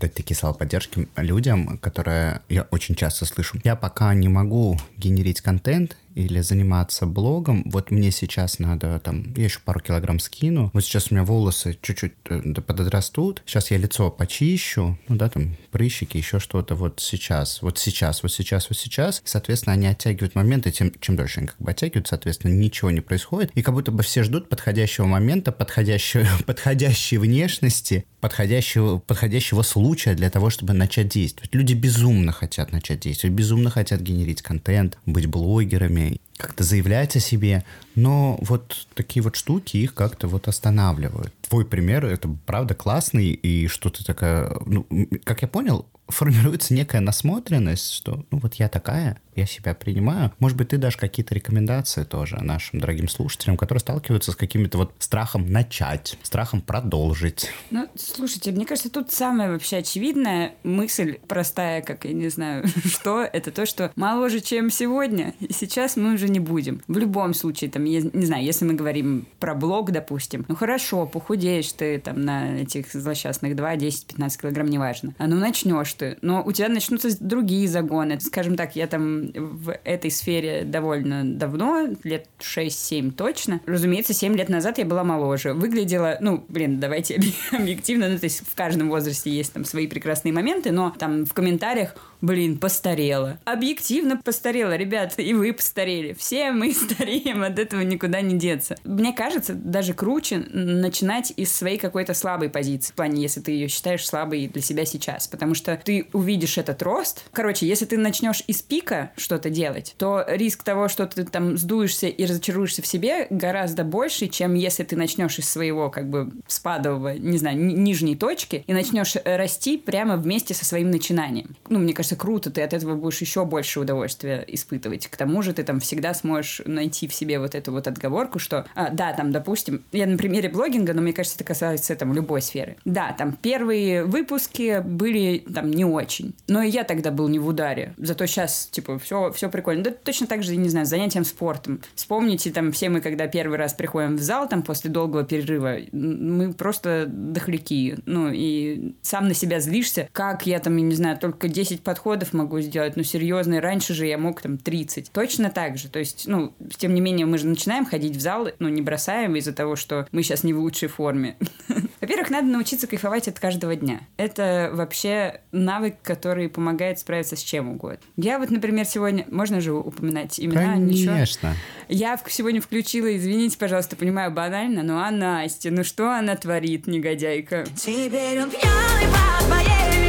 [0.00, 3.58] дать такие слова поддержки людям, которые я очень часто слышу.
[3.64, 9.44] Я пока не могу генерить контент, или заниматься блогом, вот мне сейчас надо там, я
[9.44, 14.10] еще пару килограмм скину, вот сейчас у меня волосы чуть-чуть э, пододрастут, сейчас я лицо
[14.10, 16.74] почищу, ну да, там прыщики, еще что-то.
[16.74, 21.40] Вот сейчас, вот сейчас, вот сейчас, вот сейчас, соответственно, они оттягивают моменты, тем, чем дольше
[21.40, 25.04] они как бы оттягивают, соответственно, ничего не происходит, и как будто бы все ждут подходящего
[25.04, 31.54] момента, подходящего, подходящей внешности, подходящего, подходящего случая для того, чтобы начать действовать.
[31.54, 37.64] Люди безумно хотят начать действовать, безумно хотят генерить контент, быть блогерами, как-то заявлять о себе,
[37.96, 41.34] но вот такие вот штуки их как-то вот останавливают.
[41.48, 44.86] Твой пример, это правда классный, и что ты такая, ну,
[45.24, 50.32] как я понял, формируется некая насмотренность, что ну вот я такая, я себя принимаю.
[50.38, 54.92] Может быть, ты дашь какие-то рекомендации тоже нашим дорогим слушателям, которые сталкиваются с каким-то вот
[54.98, 57.50] страхом начать, страхом продолжить.
[57.70, 63.22] Ну, слушайте, мне кажется, тут самая вообще очевидная мысль, простая, как я не знаю, что,
[63.22, 66.82] это то, что моложе, чем сегодня, и сейчас мы уже не будем.
[66.86, 71.06] В любом случае, там, я, не знаю, если мы говорим про блог, допустим, ну хорошо,
[71.06, 75.14] похудеешь ты там на этих злосчастных 2, 10, 15 килограмм, неважно.
[75.18, 78.20] А ну начнешь ты, но у тебя начнутся другие загоны.
[78.20, 83.60] Скажем так, я там в этой сфере довольно давно, лет 6-7 точно.
[83.66, 85.52] Разумеется, 7 лет назад я была моложе.
[85.54, 87.20] Выглядела, ну, блин, давайте
[87.52, 91.32] объективно, ну, то есть в каждом возрасте есть там свои прекрасные моменты, но там в
[91.32, 93.38] комментариях блин, постарела.
[93.44, 96.12] Объективно постарела, ребят, и вы постарели.
[96.14, 98.76] Все мы стареем, от этого никуда не деться.
[98.84, 102.92] Мне кажется, даже круче начинать из своей какой-то слабой позиции.
[102.92, 105.28] В плане, если ты ее считаешь слабой для себя сейчас.
[105.28, 107.24] Потому что ты увидишь этот рост.
[107.32, 112.06] Короче, если ты начнешь из пика что-то делать, то риск того, что ты там сдуешься
[112.06, 117.16] и разочаруешься в себе, гораздо больше, чем если ты начнешь из своего как бы спадового,
[117.16, 121.56] не знаю, нижней точки и начнешь расти прямо вместе со своим начинанием.
[121.68, 125.08] Ну, мне кажется, круто, ты от этого будешь еще больше удовольствия испытывать.
[125.08, 128.66] К тому же ты там всегда сможешь найти в себе вот эту вот отговорку, что,
[128.74, 132.42] а, да, там, допустим, я на примере блогинга, но мне кажется, это касается там любой
[132.42, 132.76] сферы.
[132.84, 137.48] Да, там первые выпуски были там не очень, но и я тогда был не в
[137.48, 137.94] ударе.
[137.96, 139.84] Зато сейчас, типа, все, все прикольно.
[139.84, 141.80] Да точно так же, не знаю, занятием спортом.
[141.94, 146.52] Вспомните, там, все мы, когда первый раз приходим в зал, там, после долгого перерыва, мы
[146.52, 147.96] просто дохляки.
[148.06, 150.08] Ну, и сам на себя злишься.
[150.12, 154.06] Как я там, я не знаю, только 10 подходов могу сделать, ну, серьезно, раньше же
[154.06, 155.10] я мог там 30.
[155.12, 155.88] Точно так же.
[155.88, 159.34] То есть, ну, тем не менее, мы же начинаем ходить в зал, ну, не бросаем
[159.36, 161.36] из-за того, что мы сейчас не в лучшей форме.
[162.02, 164.00] Во-первых, надо научиться кайфовать от каждого дня.
[164.18, 168.00] Это вообще навык, который помогает справиться с чем угодно.
[168.16, 169.24] Я вот, например, сегодня...
[169.30, 170.74] Можно же упоминать имена?
[170.74, 171.18] Конечно.
[171.18, 171.52] Ничего?
[171.88, 177.64] Я сегодня включила, извините, пожалуйста, понимаю, банально, но а Настя, ну что она творит, негодяйка?
[177.74, 180.05] Теперь он пьяный по твоей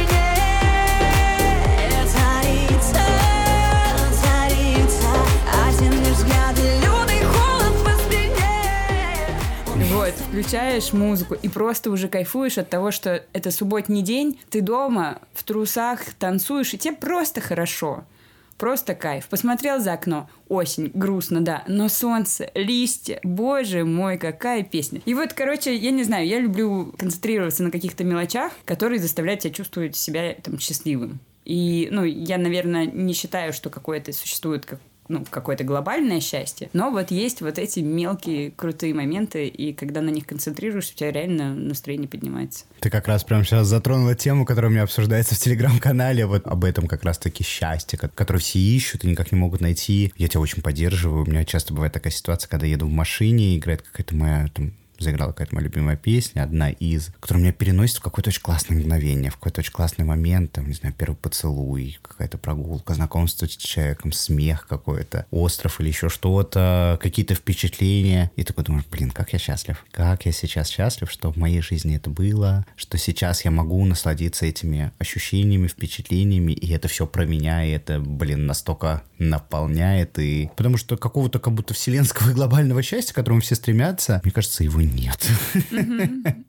[10.08, 15.20] Вот, включаешь музыку и просто уже кайфуешь от того, что это субботний день, ты дома
[15.34, 18.04] в трусах танцуешь, и тебе просто хорошо.
[18.56, 19.28] Просто кайф.
[19.28, 20.30] Посмотрел за окно.
[20.48, 21.62] Осень, грустно, да.
[21.68, 23.20] Но солнце, листья.
[23.22, 25.02] Боже мой, какая песня.
[25.04, 29.52] И вот, короче, я не знаю, я люблю концентрироваться на каких-то мелочах, которые заставляют тебя
[29.52, 31.20] чувствовать себя там счастливым.
[31.44, 36.90] И, ну, я, наверное, не считаю, что какое-то существует как ну, какое-то глобальное счастье, но
[36.90, 41.54] вот есть вот эти мелкие крутые моменты, и когда на них концентрируешься, у тебя реально
[41.54, 42.64] настроение поднимается.
[42.80, 46.64] Ты как раз прямо сейчас затронула тему, которая у меня обсуждается в телеграм-канале, вот об
[46.64, 50.12] этом как раз-таки счастье, которое все ищут и никак не могут найти.
[50.16, 51.24] Я тебя очень поддерживаю.
[51.24, 55.32] У меня часто бывает такая ситуация, когда еду в машине, играет какая-то моя там заиграла
[55.32, 59.36] какая-то моя любимая песня, одна из, которая меня переносит в какое-то очень классное мгновение, в
[59.36, 64.66] какой-то очень классный момент, там, не знаю, первый поцелуй, какая-то прогулка, знакомство с человеком, смех
[64.66, 68.30] какой-то, остров или еще что-то, какие-то впечатления.
[68.36, 69.84] И такой думаешь, блин, как я счастлив.
[69.90, 74.46] Как я сейчас счастлив, что в моей жизни это было, что сейчас я могу насладиться
[74.46, 80.18] этими ощущениями, впечатлениями, и это все про меня, и это, блин, настолько наполняет.
[80.18, 80.50] И...
[80.56, 84.64] Потому что какого-то как будто вселенского и глобального счастья, к которому все стремятся, мне кажется,
[84.64, 85.18] его нет.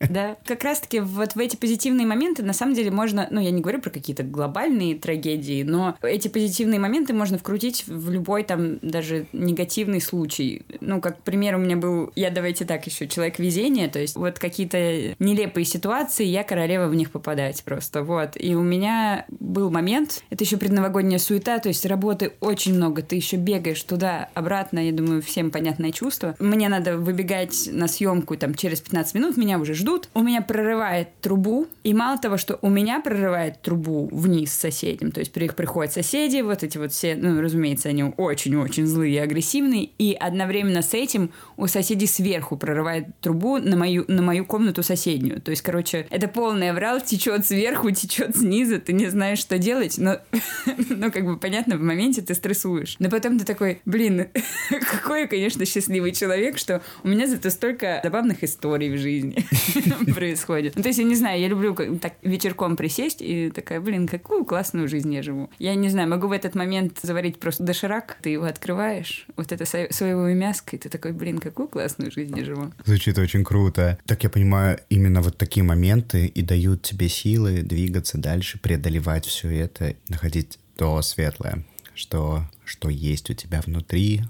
[0.10, 3.62] Да, как раз-таки вот в эти позитивные моменты на самом деле можно, ну, я не
[3.62, 9.28] говорю про какие-то глобальные трагедии, но эти позитивные моменты можно вкрутить в любой там даже
[9.34, 10.64] негативный случай.
[10.82, 14.40] Ну, как пример у меня был, я давайте так еще, человек везения, то есть вот
[14.40, 18.32] какие-то нелепые ситуации, я королева в них попадать просто, вот.
[18.36, 23.16] И у меня был момент, это еще предновогодняя суета, то есть работы очень много, ты
[23.16, 26.36] еще бегаешь туда, обратно, я думаю, всем понятное чувство.
[26.40, 30.10] Мне надо выбегать на съемку трубку, там, через 15 минут меня уже ждут.
[30.14, 35.20] У меня прорывает трубу, и мало того, что у меня прорывает трубу вниз соседям, то
[35.20, 39.18] есть при их приходят соседи, вот эти вот все, ну, разумеется, они очень-очень злые и
[39.18, 44.84] агрессивные, и одновременно с этим у соседей сверху прорывает трубу на мою, на мою комнату
[44.84, 45.42] соседнюю.
[45.42, 49.98] То есть, короче, это полный аврал, течет сверху, течет снизу, ты не знаешь, что делать,
[49.98, 50.20] но,
[50.90, 52.96] ну, как бы понятно, в моменте ты стрессуешь.
[53.00, 54.28] Но потом ты такой, блин,
[54.92, 59.46] какой я, конечно, счастливый человек, что у меня зато столько забавных забавных историй в жизни
[60.14, 60.76] происходит.
[60.76, 64.46] Ну, то есть, я не знаю, я люблю так вечерком присесть и такая, блин, какую
[64.46, 65.50] классную жизнь я живу.
[65.60, 69.66] Я не знаю, могу в этот момент заварить просто доширак, ты его открываешь, вот это
[69.66, 72.72] соевое мяско, и ты такой, блин, какую классную жизнь я живу.
[72.86, 73.98] Звучит очень круто.
[74.06, 79.50] Так я понимаю, именно вот такие моменты и дают тебе силы двигаться дальше, преодолевать все
[79.50, 84.24] это, находить то светлое, что, что есть у тебя внутри,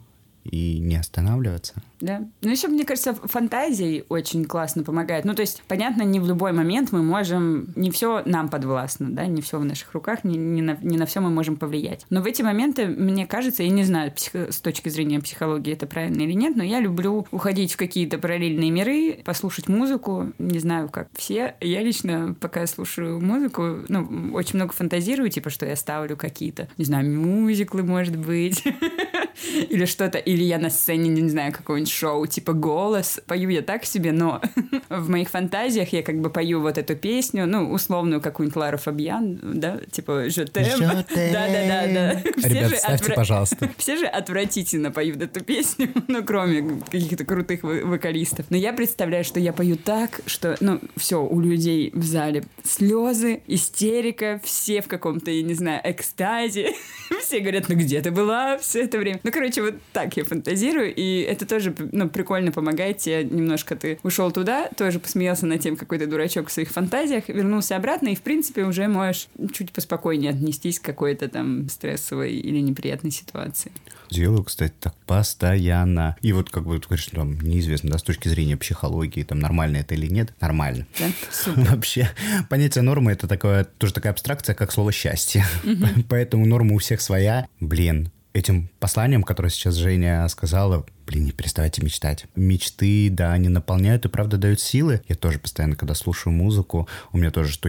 [0.43, 1.73] и не останавливаться.
[1.99, 2.27] Да.
[2.41, 5.25] Ну, еще, мне кажется, фантазии очень классно помогает.
[5.25, 7.67] Ну, то есть, понятно, не в любой момент мы можем...
[7.75, 11.05] Не все нам подвластно, да, не все в наших руках, не, не, на, не на
[11.05, 12.05] все мы можем повлиять.
[12.09, 15.87] Но в эти моменты, мне кажется, я не знаю, психо, с точки зрения психологии это
[15.87, 20.31] правильно или нет, но я люблю уходить в какие-то параллельные миры, послушать музыку.
[20.37, 21.55] Не знаю, как все.
[21.61, 26.85] Я лично, пока слушаю музыку, ну, очень много фантазирую, типа, что я ставлю какие-то, не
[26.85, 28.63] знаю, мюзиклы, может быть,
[29.69, 33.19] или что-то, или я на сцене, не знаю, какого-нибудь шоу, типа голос.
[33.25, 34.41] Пою я так себе, но
[34.89, 39.39] в моих фантазиях я как бы пою вот эту песню, ну, условную какую-нибудь Лару Фабьян,
[39.41, 40.79] да, типа «Жетем».
[40.79, 42.21] Да-да-да.
[42.47, 43.69] Ребят, ставьте, пожалуйста.
[43.77, 48.45] Все же отвратительно поют эту песню, ну, кроме каких-то крутых вокалистов.
[48.49, 53.41] Но я представляю, что я пою так, что, ну, все, у людей в зале слезы,
[53.47, 56.73] истерика, все в каком-то, я не знаю, экстазе.
[57.21, 59.19] Все говорят, ну где ты была все это время?
[59.23, 63.75] Ну, короче, вот так я фантазирую, и это тоже, ну, прикольно помогает тебе немножко.
[63.75, 68.09] Ты ушел туда, тоже посмеялся над тем, какой ты дурачок в своих фантазиях, вернулся обратно,
[68.09, 73.71] и, в принципе, уже можешь чуть поспокойнее отнестись к какой-то там стрессовой или неприятной ситуации.
[74.09, 76.15] Делаю, кстати, так постоянно.
[76.21, 79.77] И вот как бы ты говоришь, там, неизвестно, да, с точки зрения психологии, там, нормально
[79.77, 80.87] это или нет, нормально.
[80.99, 81.07] Да?
[81.71, 82.09] Вообще,
[82.49, 85.45] понятие нормы— это такое, тоже такая абстракция, как слово «счастье».
[86.09, 87.47] Поэтому норма у всех своя.
[87.59, 92.25] Блин, этим посланием, которое сейчас Женя сказала, блин, не переставайте мечтать.
[92.35, 95.01] Мечты, да, они наполняют и правда дают силы.
[95.07, 97.67] Я тоже постоянно, когда слушаю музыку, у меня тоже, что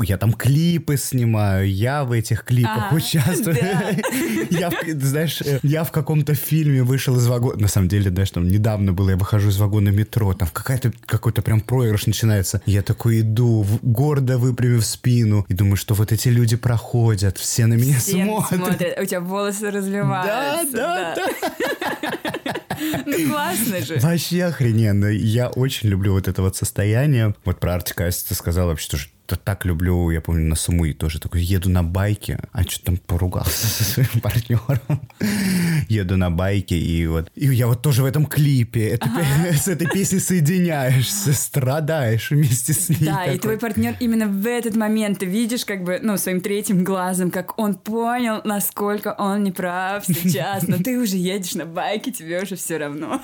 [0.00, 3.56] я там клипы снимаю, я в этих клипах а, участвую.
[4.50, 7.60] Я, знаешь, я в каком-то фильме вышел из вагона.
[7.60, 11.42] На самом деле, знаешь, там недавно было, я выхожу из вагона метро, там какая-то какой-то
[11.42, 12.60] прям проигрыш начинается.
[12.66, 17.74] Я такой иду, гордо выпрямив спину, и думаю, что вот эти люди проходят, все на
[17.74, 18.60] меня все смотрят.
[18.60, 18.98] смотрят.
[19.00, 20.76] У тебя волосы развиваются.
[20.76, 21.14] Да, да,
[22.44, 22.54] да.
[23.06, 23.98] Ну классно же.
[24.00, 25.06] Вообще охрененно.
[25.06, 27.34] Я очень люблю вот это вот состояние.
[27.44, 28.98] Вот про Артика ты сказал вообще, что
[29.36, 33.66] так люблю, я помню, на Самуи тоже такой, еду на байке, а что там поругался
[33.66, 34.80] со своим партнером.
[35.88, 39.56] еду на байке, и вот и я вот тоже в этом клипе это, ага.
[39.56, 43.06] с этой песней соединяешься, страдаешь вместе с ней.
[43.06, 43.34] Да, такой.
[43.34, 47.30] и твой партнер именно в этот момент ты видишь как бы, ну, своим третьим глазом,
[47.30, 52.56] как он понял, насколько он неправ сейчас, но ты уже едешь на байке, тебе уже
[52.56, 53.20] все равно.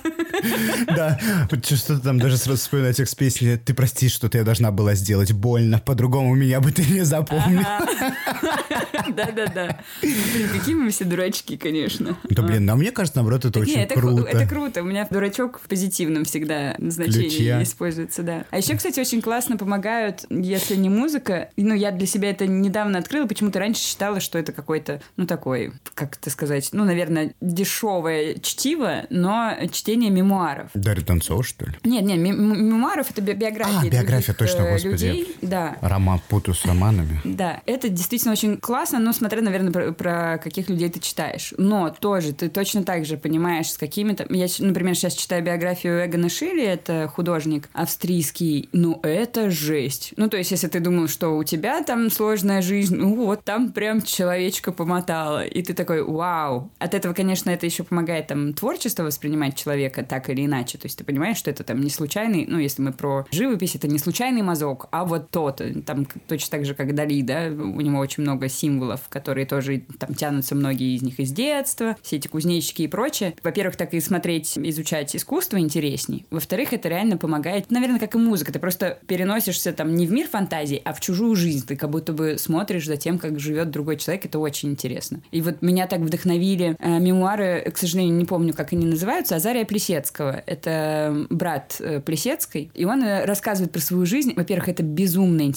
[0.87, 1.19] да,
[1.63, 5.79] что-то там даже сразу вспоминаю текст песни, ты прости, что-то я должна была сделать больно,
[5.97, 7.61] по-другому меня бы ты не запомнил.
[9.09, 9.81] Да-да-да.
[10.03, 12.19] Блин, какие мы все дурачки, конечно.
[12.29, 14.29] Да, блин, а мне кажется, наоборот, это очень круто.
[14.29, 14.83] Это круто.
[14.83, 18.45] У меня дурачок в позитивном всегда значении используется, да.
[18.51, 21.49] А еще, кстати, очень классно помогают, если не музыка.
[21.57, 25.73] Ну, я для себя это недавно открыла, почему-то раньше считала, что это какой-то, ну, такой,
[25.95, 30.69] как это сказать, ну, наверное, дешевое чтиво, но чтение мемуаров.
[30.75, 31.73] Дарья Донцова, что ли?
[31.85, 33.81] Нет, нет, мемуаров— это биография.
[33.81, 35.07] А, биография, точно, э, господи.
[35.07, 35.37] Людей.
[35.41, 35.77] Да.
[35.89, 37.21] Роман путаю с романами.
[37.25, 41.55] Да, это действительно очень классно, но смотря, наверное, про, про каких людей ты читаешь.
[41.59, 44.27] Но тоже ты точно так же понимаешь, с какими-то...
[44.31, 48.69] Я, например, сейчас читаю биографию Эгона Шилли, это художник австрийский.
[48.73, 50.13] Ну, это жесть.
[50.17, 53.73] Ну, то есть, если ты думал, что у тебя там сложная жизнь, ну вот, там
[53.73, 55.45] прям человечка помотала.
[55.45, 56.71] И ты такой, вау.
[56.79, 60.79] От этого, конечно, это еще помогает там творчество воспринимать человека так или иначе.
[60.79, 63.89] То есть, ты понимаешь, что это там не случайный, ну, если мы про живопись, это
[63.89, 65.61] не случайный мазок, а вот тот.
[65.83, 70.15] Там точно так же, как Дали, да, у него очень много символов, которые тоже там
[70.15, 73.35] тянутся многие из них из детства, все эти кузнечики и прочее.
[73.43, 76.25] Во-первых, так и смотреть, изучать искусство интересней.
[76.31, 78.53] Во-вторых, это реально помогает, наверное, как и музыка.
[78.53, 81.67] Ты просто переносишься там не в мир фантазии, а в чужую жизнь.
[81.67, 84.25] Ты как будто бы смотришь за тем, как живет другой человек.
[84.25, 85.21] Это очень интересно.
[85.31, 89.65] И вот меня так вдохновили э, мемуары, к сожалению, не помню, как они называются, Азария
[89.65, 90.43] Плесецкого.
[90.47, 92.71] Это брат э, Плесецкой.
[92.75, 94.33] И он э, рассказывает про свою жизнь.
[94.35, 95.56] Во-первых, это безумно интересно.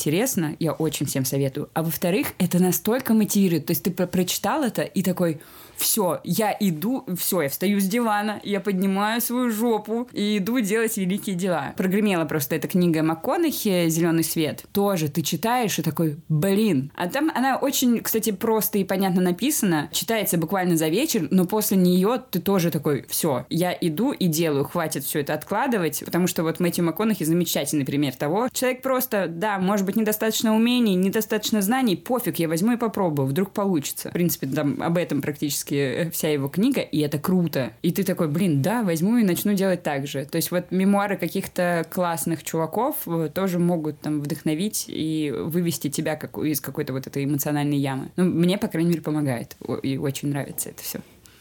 [0.59, 1.69] Я очень всем советую.
[1.73, 3.65] А во-вторых, это настолько мотивирует.
[3.67, 5.39] То есть ты прочитал это и такой
[5.79, 10.97] все, я иду, все, я встаю с дивана, я поднимаю свою жопу и иду делать
[10.97, 11.73] великие дела.
[11.77, 14.65] Прогремела просто эта книга МакКонахи «Зеленый свет».
[14.73, 16.91] Тоже ты читаешь и такой, блин.
[16.95, 21.77] А там она очень, кстати, просто и понятно написана, читается буквально за вечер, но после
[21.77, 26.43] нее ты тоже такой, все, я иду и делаю, хватит все это откладывать, потому что
[26.43, 28.49] вот Мэтью МакКонахи замечательный пример того.
[28.51, 33.51] Человек просто, да, может быть, недостаточно умений, недостаточно знаний, пофиг, я возьму и попробую, вдруг
[33.51, 34.09] получится.
[34.09, 37.73] В принципе, там об этом практически практически э, вся его книга, и это круто.
[37.81, 40.25] И ты такой, блин, да, возьму и начну делать так же.
[40.25, 46.15] То есть вот мемуары каких-то классных чуваков э, тоже могут там вдохновить и вывести тебя
[46.15, 48.09] как, из какой-то вот этой эмоциональной ямы.
[48.15, 49.55] Ну, мне, по крайней мере, помогает.
[49.83, 50.99] И очень нравится это все.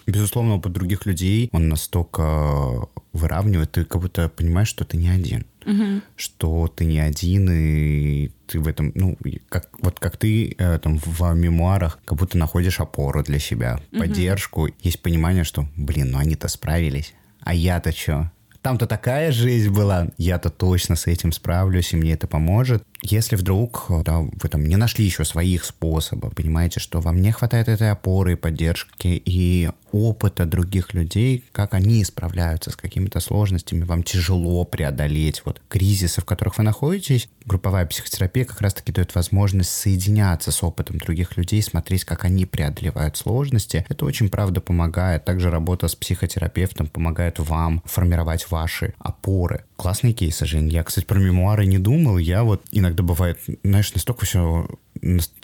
[0.08, 5.44] Безусловно, опыт других людей, он настолько выравнивает, ты как будто понимаешь, что ты не один.
[5.66, 6.00] Угу.
[6.16, 9.18] Что ты не один, и ты в этом, ну,
[9.50, 14.00] как, вот как ты э, там в мемуарах как будто находишь опору для себя, угу.
[14.00, 14.68] поддержку.
[14.80, 18.32] Есть понимание, что, блин, ну они-то справились, а я-то что?
[18.62, 22.82] Там-то такая жизнь была, я-то точно с этим справлюсь, и мне это поможет.
[23.02, 27.68] Если вдруг да, вы там не нашли еще своих способов, понимаете, что вам не хватает
[27.68, 34.64] этой опоры, поддержки и опыта других людей, как они справляются с какими-то сложностями, вам тяжело
[34.64, 40.62] преодолеть вот кризисы, в которых вы находитесь, групповая психотерапия как раз-таки дает возможность соединяться с
[40.62, 43.86] опытом других людей, смотреть, как они преодолевают сложности.
[43.88, 45.24] Это очень, правда, помогает.
[45.24, 49.64] Также работа с психотерапевтом помогает вам формировать ваши опоры.
[49.76, 50.68] Классные кейсы, Жень.
[50.68, 52.18] Я, кстати, про мемуары не думал.
[52.18, 54.68] Я вот иногда бывает, знаешь, настолько все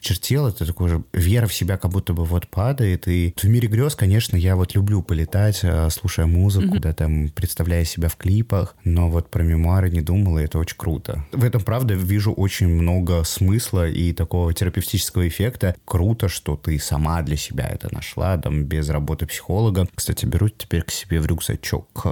[0.01, 3.09] чертел, это такой же вера в себя как будто бы вот падает.
[3.09, 6.81] И в мире грез, конечно, я вот люблю полетать, э, слушая музыку, mm-hmm.
[6.81, 10.77] да, там, представляя себя в клипах, но вот про мемуары не думал, и это очень
[10.77, 11.25] круто.
[11.33, 15.77] В этом, правда, вижу очень много смысла и такого терапевтического эффекта.
[15.85, 19.89] Круто, что ты сама для себя это нашла, там, без работы психолога.
[19.95, 21.89] Кстати, беру теперь к себе в рюкзачок.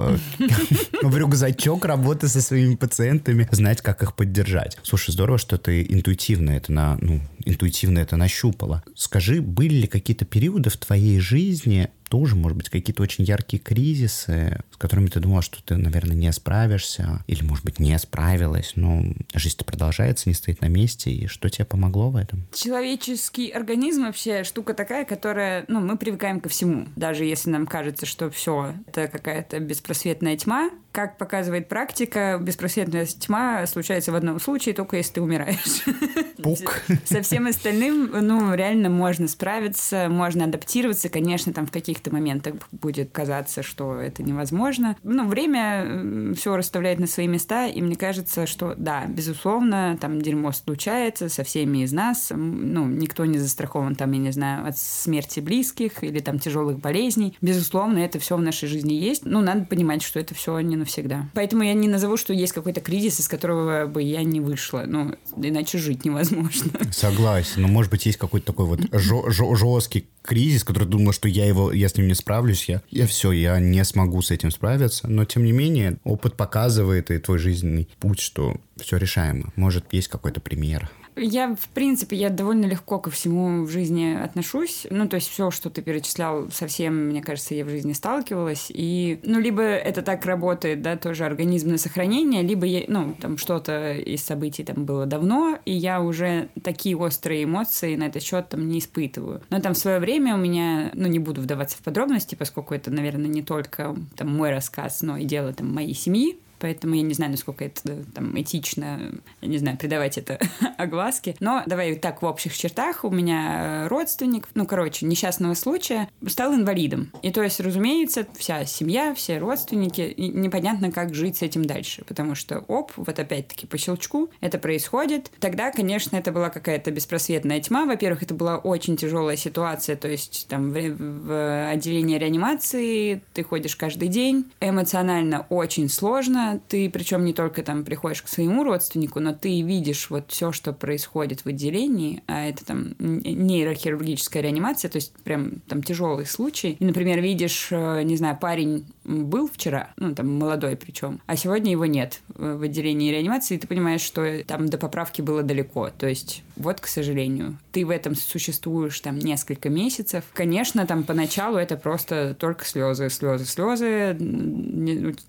[1.01, 4.77] В рюкзачок работы со своими пациентами, знать, как их поддержать.
[4.83, 8.83] Слушай, здорово, что ты интуитивно это на, ну, интуитивно это нащупала.
[8.95, 14.61] Скажи, были ли какие-то периоды в твоей жизни, тоже, может быть, какие-то очень яркие кризисы,
[14.69, 19.01] с которыми ты думала, что ты, наверное, не справишься, или, может быть, не справилась, но
[19.33, 22.45] жизнь-то продолжается, не стоит на месте, и что тебе помогло в этом?
[22.53, 28.05] Человеческий организм вообще штука такая, которая, ну, мы привыкаем ко всему, даже если нам кажется,
[28.05, 34.75] что все это какая-то беспросветная тьма, как показывает практика, беспросветная тьма случается в одном случае,
[34.75, 35.83] только если ты умираешь.
[36.37, 36.83] Пук.
[37.05, 41.09] Со всем остальным, ну, реально можно справиться, можно адаптироваться.
[41.09, 44.95] Конечно, там в каких-то моментах будет казаться, что это невозможно.
[45.03, 50.51] Ну, время все расставляет на свои места, и мне кажется, что да, безусловно, там дерьмо
[50.51, 52.31] случается со всеми из нас.
[52.35, 57.37] Ну, никто не застрахован там, я не знаю, от смерти близких или там тяжелых болезней.
[57.41, 59.25] Безусловно, это все в нашей жизни есть.
[59.25, 61.29] Ну, надо понимать, что это все не навсегда.
[61.33, 64.83] Поэтому я не назову, что есть какой-то кризис, из которого бы я не вышла.
[64.85, 66.71] Ну, иначе жить невозможно.
[66.91, 67.61] Согласен.
[67.61, 71.89] Но, может быть, есть какой-то такой вот жесткий кризис, который думал, что я его, я
[71.89, 75.07] с ним не справлюсь, я, я все, я не смогу с этим справиться.
[75.07, 79.51] Но, тем не менее, опыт показывает и твой жизненный путь, что все решаемо.
[79.55, 80.89] Может, есть какой-то пример.
[81.15, 84.87] Я, в принципе, я довольно легко ко всему в жизни отношусь.
[84.89, 88.67] Ну, то есть все, что ты перечислял, совсем, мне кажется, я в жизни сталкивалась.
[88.69, 93.37] И, ну, либо это так работает, да, тоже организм на сохранение, либо, я, ну, там
[93.37, 98.49] что-то из событий там было давно, и я уже такие острые эмоции на этот счет
[98.49, 99.41] там не испытываю.
[99.49, 102.91] Но там в свое время у меня, ну, не буду вдаваться в подробности, поскольку это,
[102.91, 107.13] наверное, не только там мой рассказ, но и дело там моей семьи, поэтому я не
[107.13, 109.11] знаю, насколько это там этично,
[109.41, 110.39] я не знаю, придавать это
[110.77, 111.35] огласке.
[111.41, 113.03] Но давай так в общих чертах.
[113.03, 117.11] У меня родственник, ну, короче, несчастного случая, стал инвалидом.
[117.21, 122.05] И то есть, разумеется, вся семья, все родственники, и непонятно, как жить с этим дальше,
[122.07, 125.31] потому что, оп, вот опять-таки по щелчку это происходит.
[125.41, 127.83] Тогда, конечно, это была какая-то беспросветная тьма.
[127.83, 130.95] Во-первых, это была очень тяжелая ситуация, то есть там в,
[131.25, 137.83] в отделении реанимации ты ходишь каждый день, эмоционально очень сложно, ты причем не только там
[137.83, 142.65] приходишь к своему родственнику, но ты видишь вот все, что происходит в отделении, а это
[142.65, 146.77] там нейрохирургическая реанимация, то есть прям там тяжелый случай.
[146.79, 151.71] И, например, видишь, э, не знаю, парень был вчера, ну там молодой причем, а сегодня
[151.71, 155.89] его нет в отделении реанимации, и ты понимаешь, что там до поправки было далеко.
[155.89, 160.23] То есть вот, к сожалению, ты в этом существуешь там несколько месяцев.
[160.33, 164.17] Конечно, там поначалу это просто только слезы, слезы, слезы.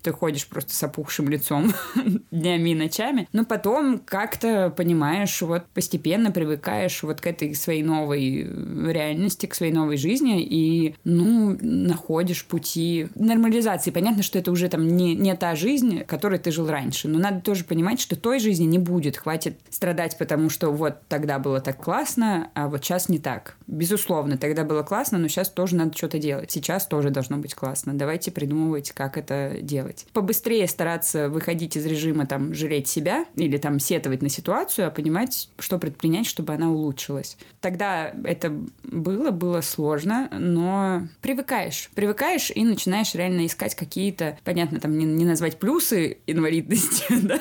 [0.03, 1.73] Ты ходишь просто с опухшим лицом
[2.31, 3.27] днями и ночами.
[3.33, 8.43] Но потом как-то понимаешь, вот постепенно привыкаешь вот к этой своей новой
[8.91, 13.91] реальности, к своей новой жизни и, ну, находишь пути нормализации.
[13.91, 17.07] Понятно, что это уже там не, не та жизнь, которой ты жил раньше.
[17.07, 19.17] Но надо тоже понимать, что той жизни не будет.
[19.17, 23.57] Хватит страдать, потому что вот тогда было так классно, а вот сейчас не так.
[23.67, 26.51] Безусловно, тогда было классно, но сейчас тоже надо что-то делать.
[26.51, 27.93] Сейчас тоже должно быть классно.
[27.93, 30.05] Давайте придумывать, как это делать.
[30.13, 35.49] Побыстрее стараться выходить из режима там жалеть себя или там сетовать на ситуацию, а понимать,
[35.59, 37.37] что предпринять, чтобы она улучшилась.
[37.61, 41.89] Тогда это было, было сложно, но привыкаешь.
[41.95, 47.39] Привыкаешь и начинаешь реально искать какие-то, понятно, там не, не назвать плюсы инвалидности, да,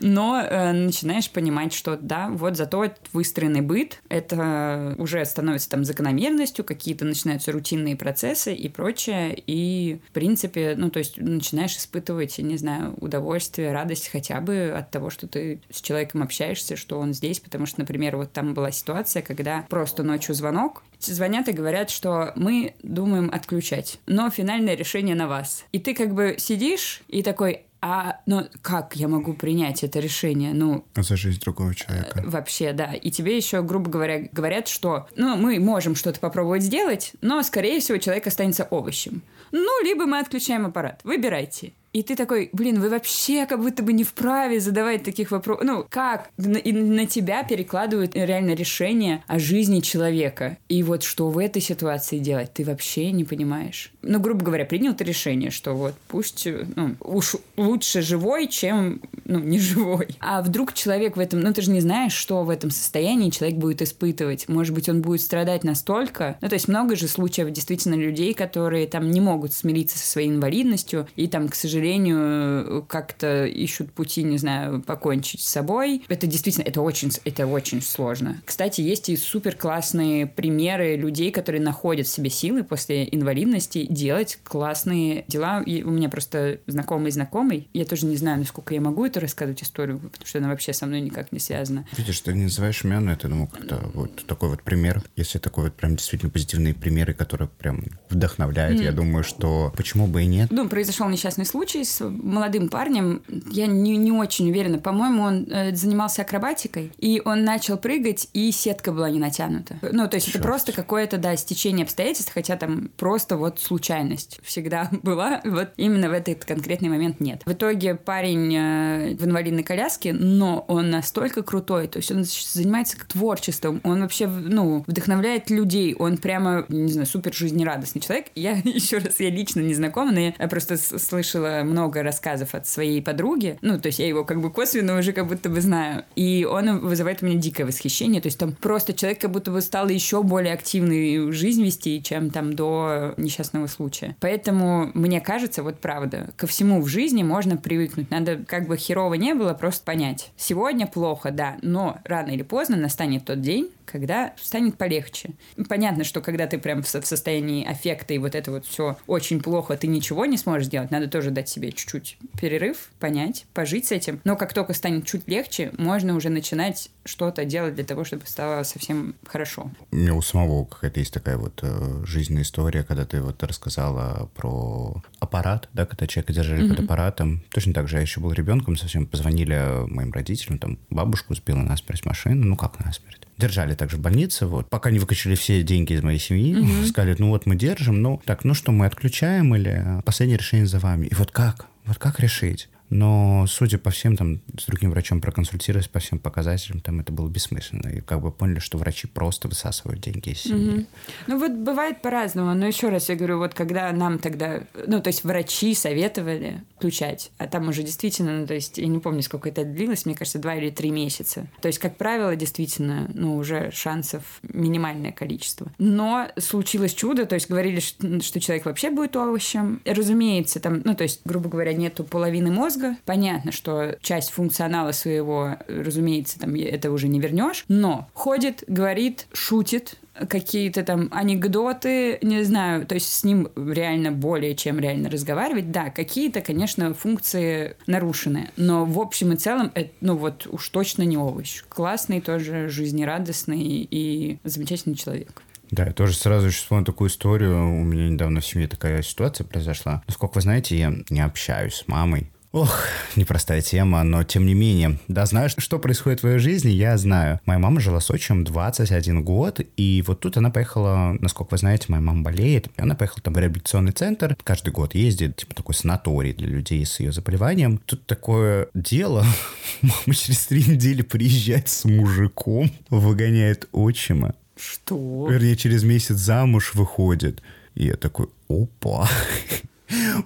[0.00, 6.64] но э, начинаешь понимать, что да, вот зато выстроенный быт, это уже становится там закономерностью,
[6.64, 12.56] какие-то начинаются рутинные процессы и прочее, и, в принципе, ну, то есть начинаешь испытывать, не
[12.62, 17.40] знаю, удовольствие, радость хотя бы от того, что ты с человеком общаешься, что он здесь,
[17.40, 22.32] потому что, например, вот там была ситуация, когда просто ночью звонок, звонят и говорят, что
[22.36, 25.64] мы думаем отключать, но финальное решение на вас.
[25.72, 30.54] И ты как бы сидишь и такой, а, ну, как я могу принять это решение?
[30.54, 30.84] Ну...
[30.94, 32.20] За жизнь другого человека.
[32.20, 32.94] Э, вообще, да.
[32.94, 37.80] И тебе еще, грубо говоря, говорят, что, ну, мы можем что-то попробовать сделать, но, скорее
[37.80, 39.22] всего, человек останется овощем.
[39.50, 41.00] Ну, либо мы отключаем аппарат.
[41.02, 41.72] Выбирайте.
[41.92, 45.64] И ты такой, блин, вы вообще как будто бы не вправе задавать таких вопросов.
[45.66, 46.30] Ну, как?
[46.38, 50.56] И на тебя перекладывают реально решение о жизни человека.
[50.68, 53.92] И вот что в этой ситуации делать, ты вообще не понимаешь.
[54.00, 59.38] Ну, грубо говоря, принял ты решение, что вот пусть, ну, уж лучше живой, чем, ну,
[59.38, 60.08] не живой.
[60.18, 63.58] А вдруг человек в этом, ну, ты же не знаешь, что в этом состоянии человек
[63.58, 64.48] будет испытывать.
[64.48, 66.38] Может быть, он будет страдать настолько.
[66.40, 70.30] Ну, то есть много же случаев действительно людей, которые там не могут смириться со своей
[70.30, 76.02] инвалидностью и там, к сожалению, сожалению, как-то ищут пути, не знаю, покончить с собой.
[76.08, 78.40] Это действительно, это очень, это очень сложно.
[78.44, 84.38] Кстати, есть и супер классные примеры людей, которые находят в себе силы после инвалидности делать
[84.44, 85.62] классные дела.
[85.62, 89.62] И у меня просто знакомый знакомый, я тоже не знаю, насколько я могу это рассказывать
[89.62, 91.84] историю, потому что она вообще со мной никак не связана.
[91.96, 95.02] Видишь, ты не называешь имен, это, ну, как-то вот такой вот пример.
[95.16, 98.84] Если такой вот прям действительно позитивные примеры, которые прям вдохновляют, mm.
[98.84, 100.48] я думаю, что почему бы и нет.
[100.52, 104.78] Ну, произошел несчастный случай, случай с молодым парнем, я не, не очень уверена.
[104.78, 109.78] По-моему, он э, занимался акробатикой, и он начал прыгать, и сетка была не натянута.
[109.80, 110.36] Ну, то есть Черт.
[110.36, 115.40] это просто какое-то, да, стечение обстоятельств, хотя там просто вот случайность всегда была.
[115.44, 117.42] Вот именно в этот конкретный момент нет.
[117.46, 122.96] В итоге парень э, в инвалидной коляске, но он настолько крутой, то есть он занимается
[123.08, 128.26] творчеством, он вообще, ну, вдохновляет людей, он прямо, не знаю, супер жизнерадостный человек.
[128.34, 133.02] Я еще раз, я лично не знакома, но я просто слышала много рассказов от своей
[133.02, 133.58] подруги.
[133.62, 136.04] Ну, то есть я его как бы косвенно уже как будто бы знаю.
[136.16, 138.20] И он вызывает у меня дикое восхищение.
[138.20, 142.30] То есть там просто человек как будто бы стал еще более активный жизнь вести, чем
[142.30, 144.16] там до несчастного случая.
[144.20, 148.10] Поэтому мне кажется, вот правда, ко всему в жизни можно привыкнуть.
[148.10, 150.30] Надо как бы херово не было, просто понять.
[150.36, 155.30] Сегодня плохо, да, но рано или поздно настанет тот день, когда станет полегче.
[155.68, 159.76] Понятно, что когда ты прям в состоянии аффекта и вот это вот все очень плохо,
[159.76, 160.90] ты ничего не сможешь сделать.
[160.90, 164.20] Надо тоже дать себе чуть-чуть перерыв, понять, пожить с этим.
[164.24, 168.62] Но как только станет чуть легче, можно уже начинать что-то делать для того, чтобы стало
[168.62, 169.70] совсем хорошо.
[169.90, 174.30] У меня у самого какая-то есть такая вот э, жизненная история, когда ты вот рассказала
[174.34, 176.68] про аппарат, да, когда человека держали mm-hmm.
[176.68, 177.42] под аппаратом.
[177.50, 182.04] Точно так же я еще был ребенком, совсем позвонили моим родителям, там бабушку сбила насмерть
[182.04, 183.26] машину, ну как насмерть?
[183.42, 186.86] Держали также в больнице, вот, пока не выкачали все деньги из моей семьи, mm-hmm.
[186.86, 190.78] сказали, ну вот мы держим, ну так, ну что, мы отключаем или последнее решение за
[190.78, 191.06] вами?
[191.06, 191.66] И вот как?
[191.84, 192.68] Вот как решить?
[192.92, 197.28] Но, судя по всем, там, с другим врачом проконсультировались по всем показателям, там это было
[197.28, 197.88] бессмысленно.
[197.88, 200.80] И как бы поняли, что врачи просто высасывают деньги из семьи.
[200.80, 200.86] Угу.
[201.28, 202.54] Ну вот бывает по-разному.
[202.54, 207.30] Но еще раз я говорю, вот когда нам тогда, ну то есть врачи советовали включать,
[207.38, 210.38] а там уже действительно, ну то есть я не помню, сколько это длилось, мне кажется,
[210.38, 211.46] два или три месяца.
[211.62, 215.72] То есть, как правило, действительно, ну уже шансов минимальное количество.
[215.78, 219.80] Но случилось чудо, то есть говорили, что человек вообще будет овощем.
[219.86, 222.96] Разумеется, там, ну то есть, грубо говоря, нету половины мозга, мозга.
[223.04, 229.96] Понятно, что часть функционала своего, разумеется, там это уже не вернешь, но ходит, говорит, шутит,
[230.28, 235.70] какие-то там анекдоты, не знаю, то есть с ним реально более чем реально разговаривать.
[235.70, 241.02] Да, какие-то, конечно, функции нарушены, но в общем и целом, это, ну вот уж точно
[241.02, 241.62] не овощ.
[241.68, 245.42] Классный тоже, жизнерадостный и замечательный человек.
[245.70, 247.56] Да, я тоже сразу еще вспомнил такую историю.
[247.56, 250.02] У меня недавно в семье такая ситуация произошла.
[250.06, 252.30] Насколько вы знаете, я не общаюсь с мамой.
[252.52, 252.84] Ох,
[253.16, 254.98] непростая тема, но тем не менее.
[255.08, 257.40] Да, знаю, что происходит в твоей жизни, я знаю.
[257.46, 261.86] Моя мама жила с отчимом 21 год, и вот тут она поехала, насколько вы знаете,
[261.88, 266.34] моя мама болеет, она поехала там в реабилитационный центр, каждый год ездит, типа такой санаторий
[266.34, 267.78] для людей с ее заболеванием.
[267.86, 269.24] Тут такое дело,
[269.80, 274.34] мама через три недели приезжает с мужиком, выгоняет отчима.
[274.56, 275.26] Что?
[275.30, 277.42] Вернее, через месяц замуж выходит.
[277.74, 279.08] И я такой, опа.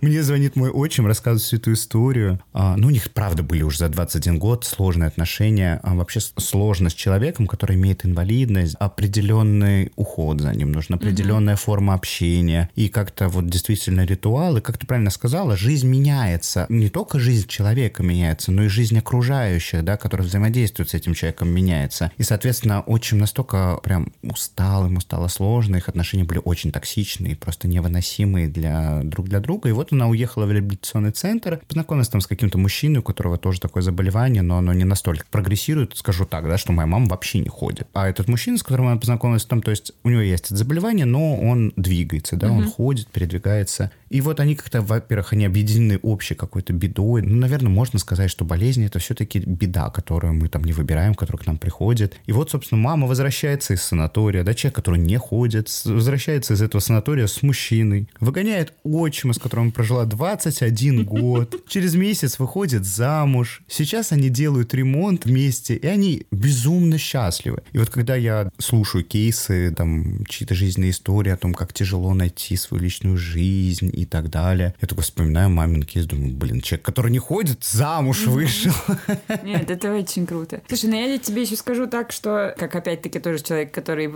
[0.00, 2.40] Мне звонит мой отчим, рассказывает всю эту историю.
[2.52, 5.80] А, ну, у них, правда, были уже за 21 год сложные отношения.
[5.82, 11.58] А вообще сложно с человеком, который имеет инвалидность, определенный уход за ним, нужна определенная mm-hmm.
[11.58, 12.70] форма общения.
[12.74, 16.66] И как-то вот действительно ритуалы, как ты правильно сказала, жизнь меняется.
[16.68, 21.48] Не только жизнь человека меняется, но и жизнь окружающих, да, которые взаимодействуют с этим человеком,
[21.48, 22.10] меняется.
[22.16, 27.68] И, соответственно, отчим настолько прям устал, ему стало сложно, их отношения были очень токсичные, просто
[27.68, 32.26] невыносимые для друг для друга и вот она уехала в реабилитационный центр, познакомилась там с
[32.26, 36.58] каким-то мужчиной, у которого тоже такое заболевание, но оно не настолько прогрессирует, скажу так, да,
[36.58, 37.88] что моя мама вообще не ходит.
[37.92, 41.06] А этот мужчина, с которым она познакомилась, там, то есть у него есть это заболевание,
[41.06, 42.58] но он двигается, да, угу.
[42.58, 43.90] он ходит, передвигается.
[44.08, 47.22] И вот они как-то, во-первых, они объединены общей какой-то бедой.
[47.22, 51.42] Ну, наверное, можно сказать, что болезнь это все-таки беда, которую мы там не выбираем, которая
[51.42, 52.16] к нам приходит.
[52.26, 56.80] И вот, собственно, мама возвращается из санатория, да, человек, который не ходит, возвращается из этого
[56.80, 61.54] санатория с мужчиной, выгоняет отчима, с которым прожила 21 год.
[61.68, 63.62] Через месяц выходит замуж.
[63.68, 67.62] Сейчас они делают ремонт вместе, и они безумно счастливы.
[67.72, 72.56] И вот когда я слушаю кейсы, там, чьи-то жизненные истории о том, как тяжело найти
[72.56, 77.10] свою личную жизнь и так далее, я только вспоминаю мамин кейс, думаю, блин, человек, который
[77.10, 78.72] не ходит, замуж вышел.
[79.42, 80.60] Нет, это очень круто.
[80.68, 84.10] Слушай, ну я тебе еще скажу так, что, как опять-таки тоже человек, который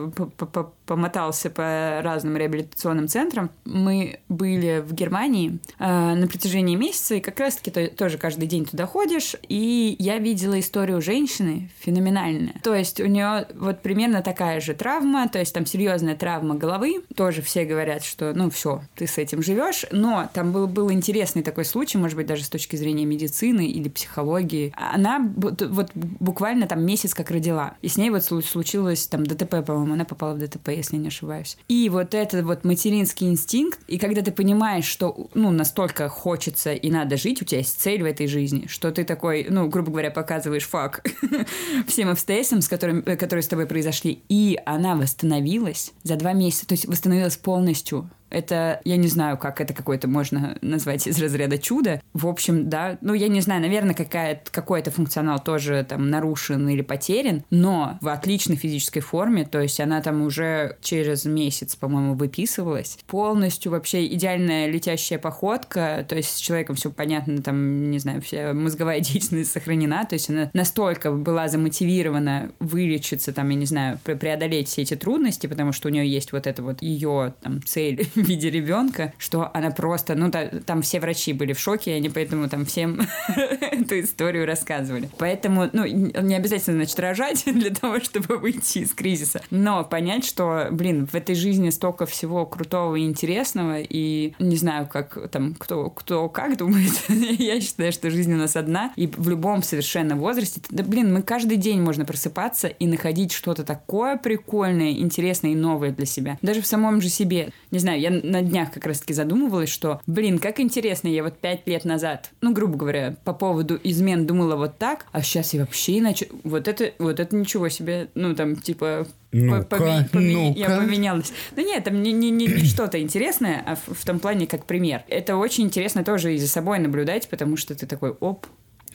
[0.87, 7.41] помотался по разным реабилитационным центрам, мы были в Германии, э, на протяжении месяца, и как
[7.41, 12.55] раз-таки то, тоже каждый день туда ходишь, и я видела историю женщины феноменальная.
[12.63, 17.03] То есть у нее вот примерно такая же травма, то есть там серьезная травма головы,
[17.15, 21.43] тоже все говорят, что ну все, ты с этим живешь, но там был, был интересный
[21.43, 24.73] такой случай, может быть, даже с точки зрения медицины или психологии.
[24.77, 25.63] Она вот
[25.95, 30.35] буквально там месяц как родила, и с ней вот случилось там ДТП, по-моему, она попала
[30.35, 31.57] в ДТП, если не ошибаюсь.
[31.69, 36.91] И вот этот вот материнский инстинкт, и когда ты понимаешь, что ну, настолько хочется и
[36.91, 40.11] надо жить, у тебя есть цель в этой жизни, что ты такой, ну, грубо говоря,
[40.11, 41.07] показываешь факт
[41.87, 46.75] всем обстоятельствам, с которыми, которые с тобой произошли, и она восстановилась за два месяца, то
[46.75, 52.01] есть восстановилась полностью это, я не знаю, как это какое-то можно назвать из разряда чуда.
[52.13, 56.83] В общем, да, ну, я не знаю, наверное, какая какой-то функционал тоже там нарушен или
[56.83, 62.99] потерян, но в отличной физической форме, то есть она там уже через месяц, по-моему, выписывалась.
[63.07, 68.53] Полностью вообще идеальная летящая походка, то есть с человеком все понятно, там, не знаю, вся
[68.55, 74.69] мозговая деятельность сохранена, то есть она настолько была замотивирована вылечиться, там, я не знаю, преодолеть
[74.69, 78.51] все эти трудности, потому что у нее есть вот эта вот ее там цель виде
[78.51, 82.49] ребенка, что она просто, ну, та, там все врачи были в шоке, и они поэтому
[82.49, 83.01] там всем
[83.61, 85.11] эту историю рассказывали.
[85.19, 90.69] Поэтому, ну, не обязательно, значит, рожать для того, чтобы выйти из кризиса, но понять, что,
[90.71, 95.91] блин, в этой жизни столько всего крутого и интересного, и не знаю, как там, кто,
[95.91, 100.61] кто как думает, я считаю, что жизнь у нас одна, и в любом совершенно возрасте,
[100.71, 105.91] да, блин, мы каждый день можно просыпаться и находить что-то такое прикольное, интересное и новое
[105.91, 106.39] для себя.
[106.43, 107.53] Даже в самом же себе.
[107.71, 111.67] Не знаю, я на днях как раз-таки задумывалась, что, блин, как интересно, я вот пять
[111.67, 115.99] лет назад, ну, грубо говоря, по поводу измен думала вот так, а сейчас я вообще
[115.99, 116.29] иначе...
[116.45, 120.59] Вот это, вот это ничего себе, ну, там, типа, ну-ка, поме- ну-ка.
[120.59, 121.33] Я поменялась.
[121.57, 124.67] Ну нет, там не, не, не, не что-то интересное, а в, в том плане как
[124.67, 125.05] пример.
[125.09, 128.47] Это очень интересно тоже и за собой наблюдать, потому что ты такой, оп,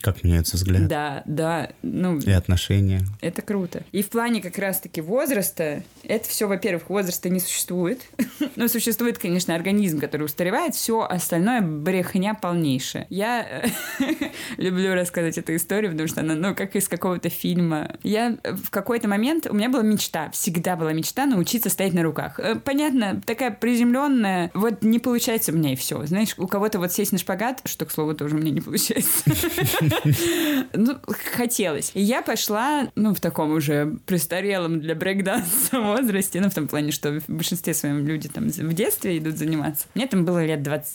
[0.06, 3.02] Как меняется взгляд да, да, ну, и отношения.
[3.22, 3.82] это круто.
[3.92, 8.02] И в плане как раз-таки возраста, это все, во-первых, возраста не существует.
[8.56, 13.08] Но существует, конечно, организм, который устаревает, все остальное брехня полнейшая.
[13.10, 13.68] Я э,
[14.58, 17.96] люблю рассказать эту историю, потому что она, ну, как из какого-то фильма.
[18.04, 22.40] Я в какой-то момент, у меня была мечта, всегда была мечта научиться стоять на руках.
[22.40, 26.06] Э, Понятно, такая приземленная, вот не получается у меня и все.
[26.06, 29.24] Знаешь, у кого-то вот сесть на шпагат, что, к слову, тоже у меня не получается.
[30.74, 30.98] Ну,
[31.34, 31.92] хотелось.
[31.94, 37.20] Я пошла, ну, в таком уже престарелом для брейкданса возрасте, ну, в том плане, что
[37.20, 39.88] в большинстве своем люди там в детстве идут заниматься.
[39.96, 40.86] Мне там было лет 25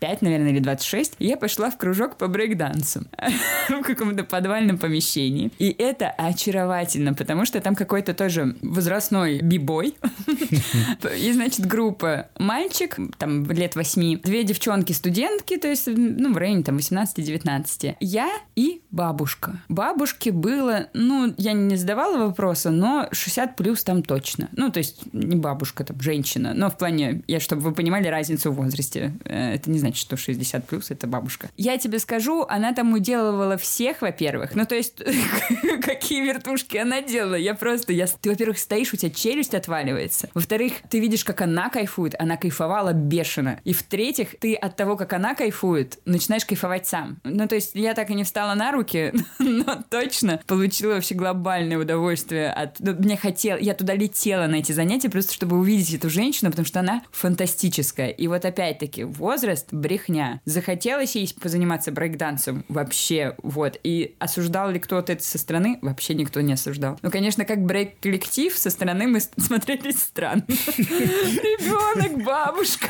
[0.00, 3.02] 25, наверное, или 26, и я пошла в кружок по брейкдансу
[3.68, 5.50] в каком-то подвальном помещении.
[5.58, 9.94] И это очаровательно, потому что там какой-то тоже возрастной бибой.
[11.18, 16.78] И, значит, группа мальчик, там, лет 8, две девчонки-студентки, то есть, ну, в районе там
[16.78, 17.96] 18-19.
[18.00, 19.60] Я и бабушка.
[19.68, 24.48] Бабушке было, ну, я не задавала вопроса, но 60 плюс там точно.
[24.52, 26.54] Ну, то есть, не бабушка, там, женщина.
[26.54, 29.12] Но в плане, я, чтобы вы понимали разницу в возрасте.
[29.24, 31.50] Э, Это не значит, что 60 плюс это бабушка.
[31.56, 34.54] Я тебе скажу, она там уделывала всех, во-первых.
[34.54, 35.02] Ну, то есть,
[35.82, 37.34] какие вертушки она делала.
[37.34, 40.28] Я просто, я, ты, во-первых, стоишь, у тебя челюсть отваливается.
[40.34, 42.14] Во-вторых, ты видишь, как она кайфует.
[42.18, 43.60] Она кайфовала бешено.
[43.64, 47.20] И в-третьих, ты от того, как она кайфует, начинаешь кайфовать сам.
[47.24, 51.78] Ну, то есть, я так и не встала на руки, но точно получила вообще глобальное
[51.78, 52.80] удовольствие от...
[52.80, 53.62] ну, Мне хотелось...
[53.62, 58.08] Я туда летела на эти занятия, просто чтобы увидеть эту женщину, потому что она фантастическая.
[58.08, 60.40] И вот опять-таки, возраст— брехня.
[60.44, 62.64] Захотелось ей позаниматься брейкдансом?
[62.68, 63.78] Вообще, вот.
[63.82, 65.78] И осуждал ли кто-то это со стороны?
[65.82, 66.98] Вообще никто не осуждал.
[67.02, 70.44] Ну, конечно, как брейк-коллектив со стороны мы с- смотрелись странно.
[70.78, 72.88] Ребенок, бабушка.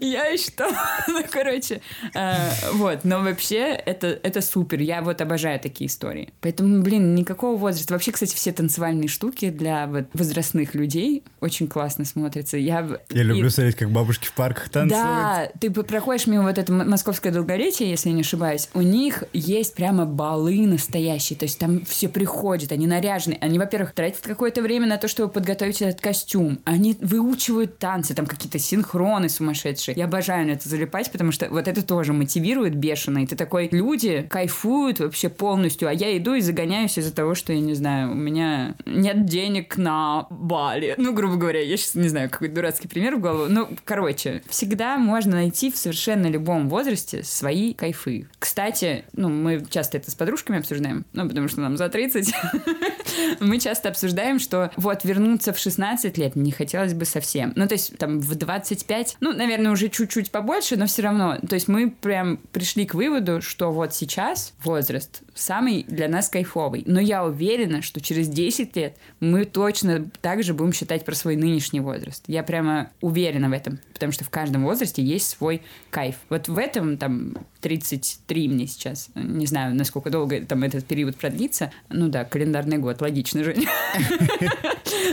[0.00, 0.68] Я и что?
[1.08, 1.80] Ну, короче,
[2.14, 2.36] э,
[2.72, 3.04] вот.
[3.04, 4.80] Но вообще это, это супер.
[4.80, 6.32] Я вот обожаю такие истории.
[6.40, 7.92] Поэтому, блин, никакого возраста.
[7.94, 12.56] Вообще, кстати, все танцевальные штуки для вот возрастных людей очень классно смотрятся.
[12.56, 15.02] Я, Я люблю смотреть, как бабушки в парках танцуют.
[15.04, 15.82] да, ты п-
[16.24, 20.06] проходишь мимо вот это м- московское долголетие, если я не ошибаюсь, у них есть прямо
[20.06, 24.96] балы настоящие, то есть там все приходят, они наряжены, они, во-первых, тратят какое-то время на
[24.96, 29.94] то, чтобы подготовить этот костюм, они выучивают танцы, там какие-то синхроны сумасшедшие.
[29.96, 33.68] Я обожаю на это залипать, потому что вот это тоже мотивирует бешено, и ты такой,
[33.70, 38.12] люди кайфуют вообще полностью, а я иду и загоняюсь из-за того, что, я не знаю,
[38.12, 40.94] у меня нет денег на Бали.
[40.96, 43.46] Ну, грубо говоря, я сейчас не знаю, какой дурацкий пример в голову.
[43.48, 48.28] Ну, короче, всегда можно найти в совершенно любом возрасте свои кайфы.
[48.38, 52.32] Кстати, ну, мы часто это с подружками обсуждаем, ну, потому что нам за 30.
[53.40, 57.52] Мы часто обсуждаем, что вот вернуться в 16 лет не хотелось бы совсем.
[57.56, 61.38] Ну, то есть там в 25, ну, наверное, уже чуть-чуть побольше, но все равно.
[61.48, 66.84] То есть мы прям пришли к выводу, что вот сейчас возраст самый для нас кайфовый.
[66.86, 71.80] Но я уверена, что через 10 лет мы точно также будем считать про свой нынешний
[71.80, 72.24] возраст.
[72.26, 76.03] Я прямо уверена в этом, потому что в каждом возрасте есть свой кайф.
[76.28, 79.08] Вот в этом там 33 мне сейчас.
[79.14, 81.72] Не знаю, насколько долго там этот период продлится.
[81.88, 83.56] Ну да, календарный год, логично же.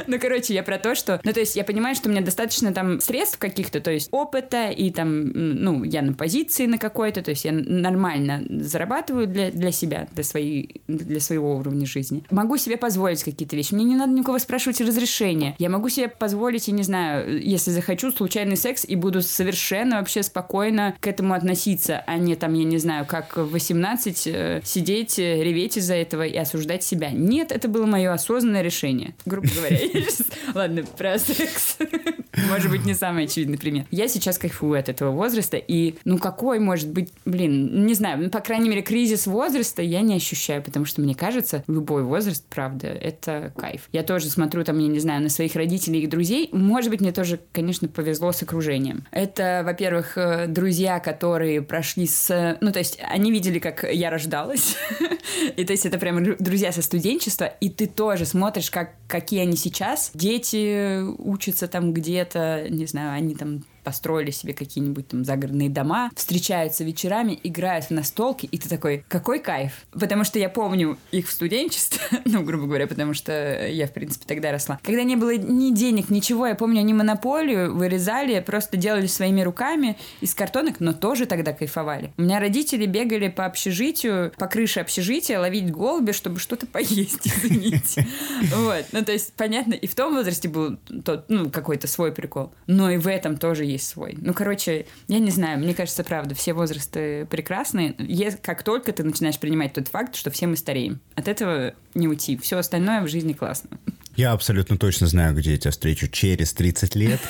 [0.07, 1.19] Ну, короче, я про то, что...
[1.23, 4.69] Ну, то есть я понимаю, что у меня достаточно там средств каких-то, то есть опыта,
[4.69, 9.71] и там, ну, я на позиции на какой-то, то есть я нормально зарабатываю для, для
[9.71, 12.23] себя, для, своей, для своего уровня жизни.
[12.31, 13.73] Могу себе позволить какие-то вещи.
[13.73, 15.55] Мне не надо никого спрашивать разрешения.
[15.59, 20.23] Я могу себе позволить, я не знаю, если захочу, случайный секс, и буду совершенно вообще
[20.23, 25.19] спокойно к этому относиться, а не там, я не знаю, как в 18 э, сидеть,
[25.19, 27.11] э, реветь из-за этого и осуждать себя.
[27.11, 29.13] Нет, это было мое осознанное решение.
[29.25, 29.77] Грубо говоря.
[30.55, 31.77] Ладно, про секс.
[32.49, 33.85] Может быть, не самый очевидный пример.
[33.91, 38.39] Я сейчас кайфую от этого возраста, и ну какой может быть, блин, не знаю, по
[38.39, 43.51] крайней мере, кризис возраста я не ощущаю, потому что мне кажется, любой возраст, правда, это
[43.57, 43.89] кайф.
[43.91, 46.49] Я тоже смотрю там, я не знаю, на своих родителей и друзей.
[46.53, 49.05] Может быть, мне тоже, конечно, повезло с окружением.
[49.11, 52.30] Это, во-первых, э, друзья, которые прошли с...
[52.61, 54.75] Ну, то есть они видели, как я рождалась.
[55.55, 59.55] и то есть это прям друзья со студенчества, и ты тоже смотришь, как, какие они
[59.55, 60.11] сейчас.
[60.13, 66.83] Дети учатся там где-то, не знаю, они там построили себе какие-нибудь там загородные дома, встречаются
[66.83, 69.85] вечерами, играют в настолки, и ты такой, какой кайф.
[69.91, 74.25] Потому что я помню их в студенчестве, ну, грубо говоря, потому что я, в принципе,
[74.27, 74.79] тогда росла.
[74.83, 79.97] Когда не было ни денег, ничего, я помню, они монополию вырезали, просто делали своими руками
[80.21, 82.13] из картонок, но тоже тогда кайфовали.
[82.17, 88.07] У меня родители бегали по общежитию, по крыше общежития, ловить голуби, чтобы что-то поесть, извините.
[88.53, 92.53] Вот, ну, то есть, понятно, и в том возрасте был тот, ну, какой-то свой прикол,
[92.67, 94.17] но и в этом тоже есть свой.
[94.19, 97.95] Ну, короче, я не знаю, мне кажется, правда, все возрасты прекрасны.
[98.41, 102.37] Как только ты начинаешь принимать тот факт, что все мы стареем, от этого не уйти.
[102.37, 103.77] Все остальное в жизни классно.
[104.15, 107.21] Я абсолютно точно знаю, где я тебя встречу через 30 лет.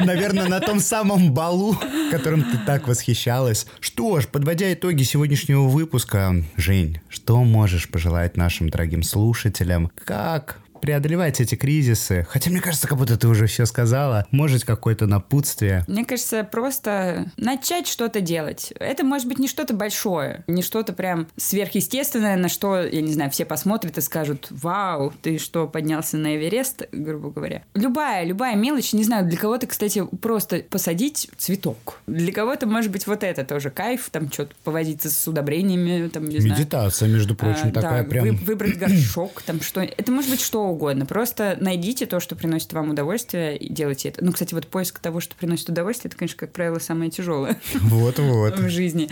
[0.00, 1.76] Наверное, на том самом балу,
[2.10, 3.66] которым ты так восхищалась.
[3.80, 9.90] Что ж, подводя итоги сегодняшнего выпуска, Жень, что можешь пожелать нашим дорогим слушателям?
[9.94, 12.26] Как преодолевать эти кризисы?
[12.28, 14.26] Хотя мне кажется, как будто ты уже все сказала.
[14.32, 15.84] Может, какое-то напутствие?
[15.86, 18.74] Мне кажется, просто начать что-то делать.
[18.78, 23.30] Это может быть не что-то большое, не что-то прям сверхъестественное, на что, я не знаю,
[23.30, 27.62] все посмотрят и скажут, вау, ты что, поднялся на Эверест, грубо говоря.
[27.74, 32.00] Любая, любая мелочь, не знаю, для кого-то, кстати, просто посадить цветок.
[32.08, 36.40] Для кого-то, может быть, вот это тоже кайф, там что-то повозиться с удобрениями, там, не
[36.40, 36.58] знаю.
[36.58, 38.26] Медитация, между прочим, а, такая да, прям...
[38.26, 39.80] Вы, выбрать горшок, там что...
[39.80, 41.06] Это может быть что угодно.
[41.06, 44.24] Просто найдите то, что приносит вам удовольствие, и делайте это.
[44.24, 47.58] Ну, кстати, вот поиск того, что приносит удовольствие, это, конечно, как правило, самое тяжелое.
[47.74, 48.58] Вот-вот.
[48.58, 49.08] В жизни.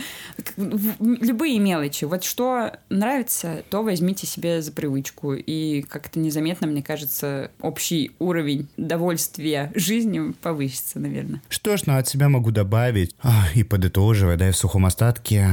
[0.57, 2.05] Любые мелочи.
[2.05, 5.35] Вот что нравится, то возьмите себе за привычку.
[5.35, 11.43] И как-то незаметно, мне кажется, общий уровень довольствия жизнью повысится, наверное.
[11.49, 13.15] Что ж, ну от себя могу добавить,
[13.55, 15.47] и подытоживая, да, и в сухом остатке,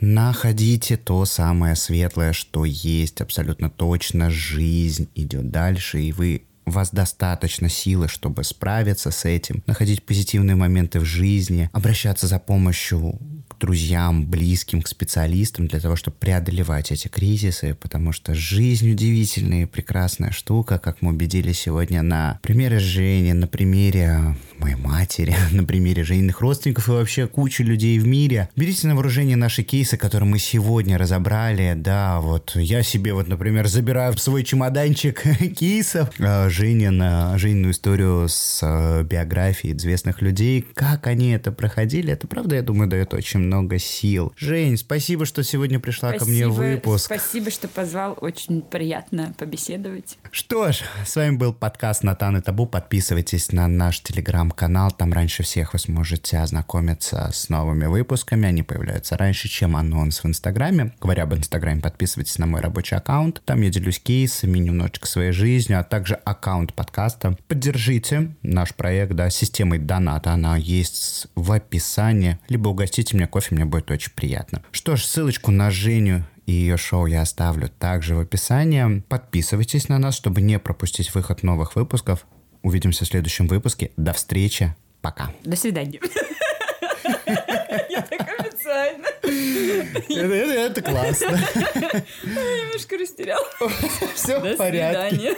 [0.00, 4.30] находите то самое светлое, что есть абсолютно точно.
[4.30, 10.54] Жизнь идет дальше, и вы у вас достаточно силы, чтобы справиться с этим, находить позитивные
[10.54, 13.18] моменты в жизни, обращаться за помощью
[13.58, 19.66] друзьям, близким, к специалистам для того, чтобы преодолевать эти кризисы, потому что жизнь удивительная и
[19.66, 26.04] прекрасная штука, как мы убедились сегодня на примере Жени, на примере моей матери, на примере
[26.04, 28.48] Жениных родственников и вообще кучи людей в мире.
[28.56, 31.74] Берите на вооружение наши кейсы, которые мы сегодня разобрали.
[31.76, 35.22] Да, вот я себе вот, например, забираю в свой чемоданчик
[35.56, 40.64] кейсов а, Женя на Женину историю с а, биографией известных людей.
[40.74, 44.32] Как они это проходили, это правда, я думаю, дает очень много сил.
[44.36, 47.06] Жень, спасибо, что сегодня пришла спасибо, ко мне в выпуск.
[47.06, 48.16] Спасибо, что позвал.
[48.20, 50.18] Очень приятно побеседовать.
[50.30, 52.66] Что ж, с вами был подкаст Натан и Табу.
[52.66, 54.90] Подписывайтесь на наш телеграм телеграм-канал.
[54.90, 58.48] Там раньше всех вы сможете ознакомиться с новыми выпусками.
[58.48, 60.92] Они появляются раньше, чем анонс в Инстаграме.
[61.00, 63.42] Говоря об Инстаграме, подписывайтесь на мой рабочий аккаунт.
[63.44, 67.36] Там я делюсь кейсами, немножечко своей жизнью, а также аккаунт подкаста.
[67.48, 70.32] Поддержите наш проект, да, системой доната.
[70.32, 72.38] Она есть в описании.
[72.48, 74.62] Либо угостите меня кофе, мне будет очень приятно.
[74.72, 79.00] Что ж, ссылочку на Женю и ее шоу я оставлю также в описании.
[79.08, 82.26] Подписывайтесь на нас, чтобы не пропустить выход новых выпусков.
[82.62, 83.92] Увидимся в следующем выпуске.
[83.96, 84.74] До встречи.
[85.02, 85.30] Пока.
[85.44, 86.00] До свидания.
[87.90, 89.06] Я так официально.
[90.64, 91.26] Это классно.
[92.24, 93.40] Я немножко растерял.
[94.16, 95.36] Все в порядке.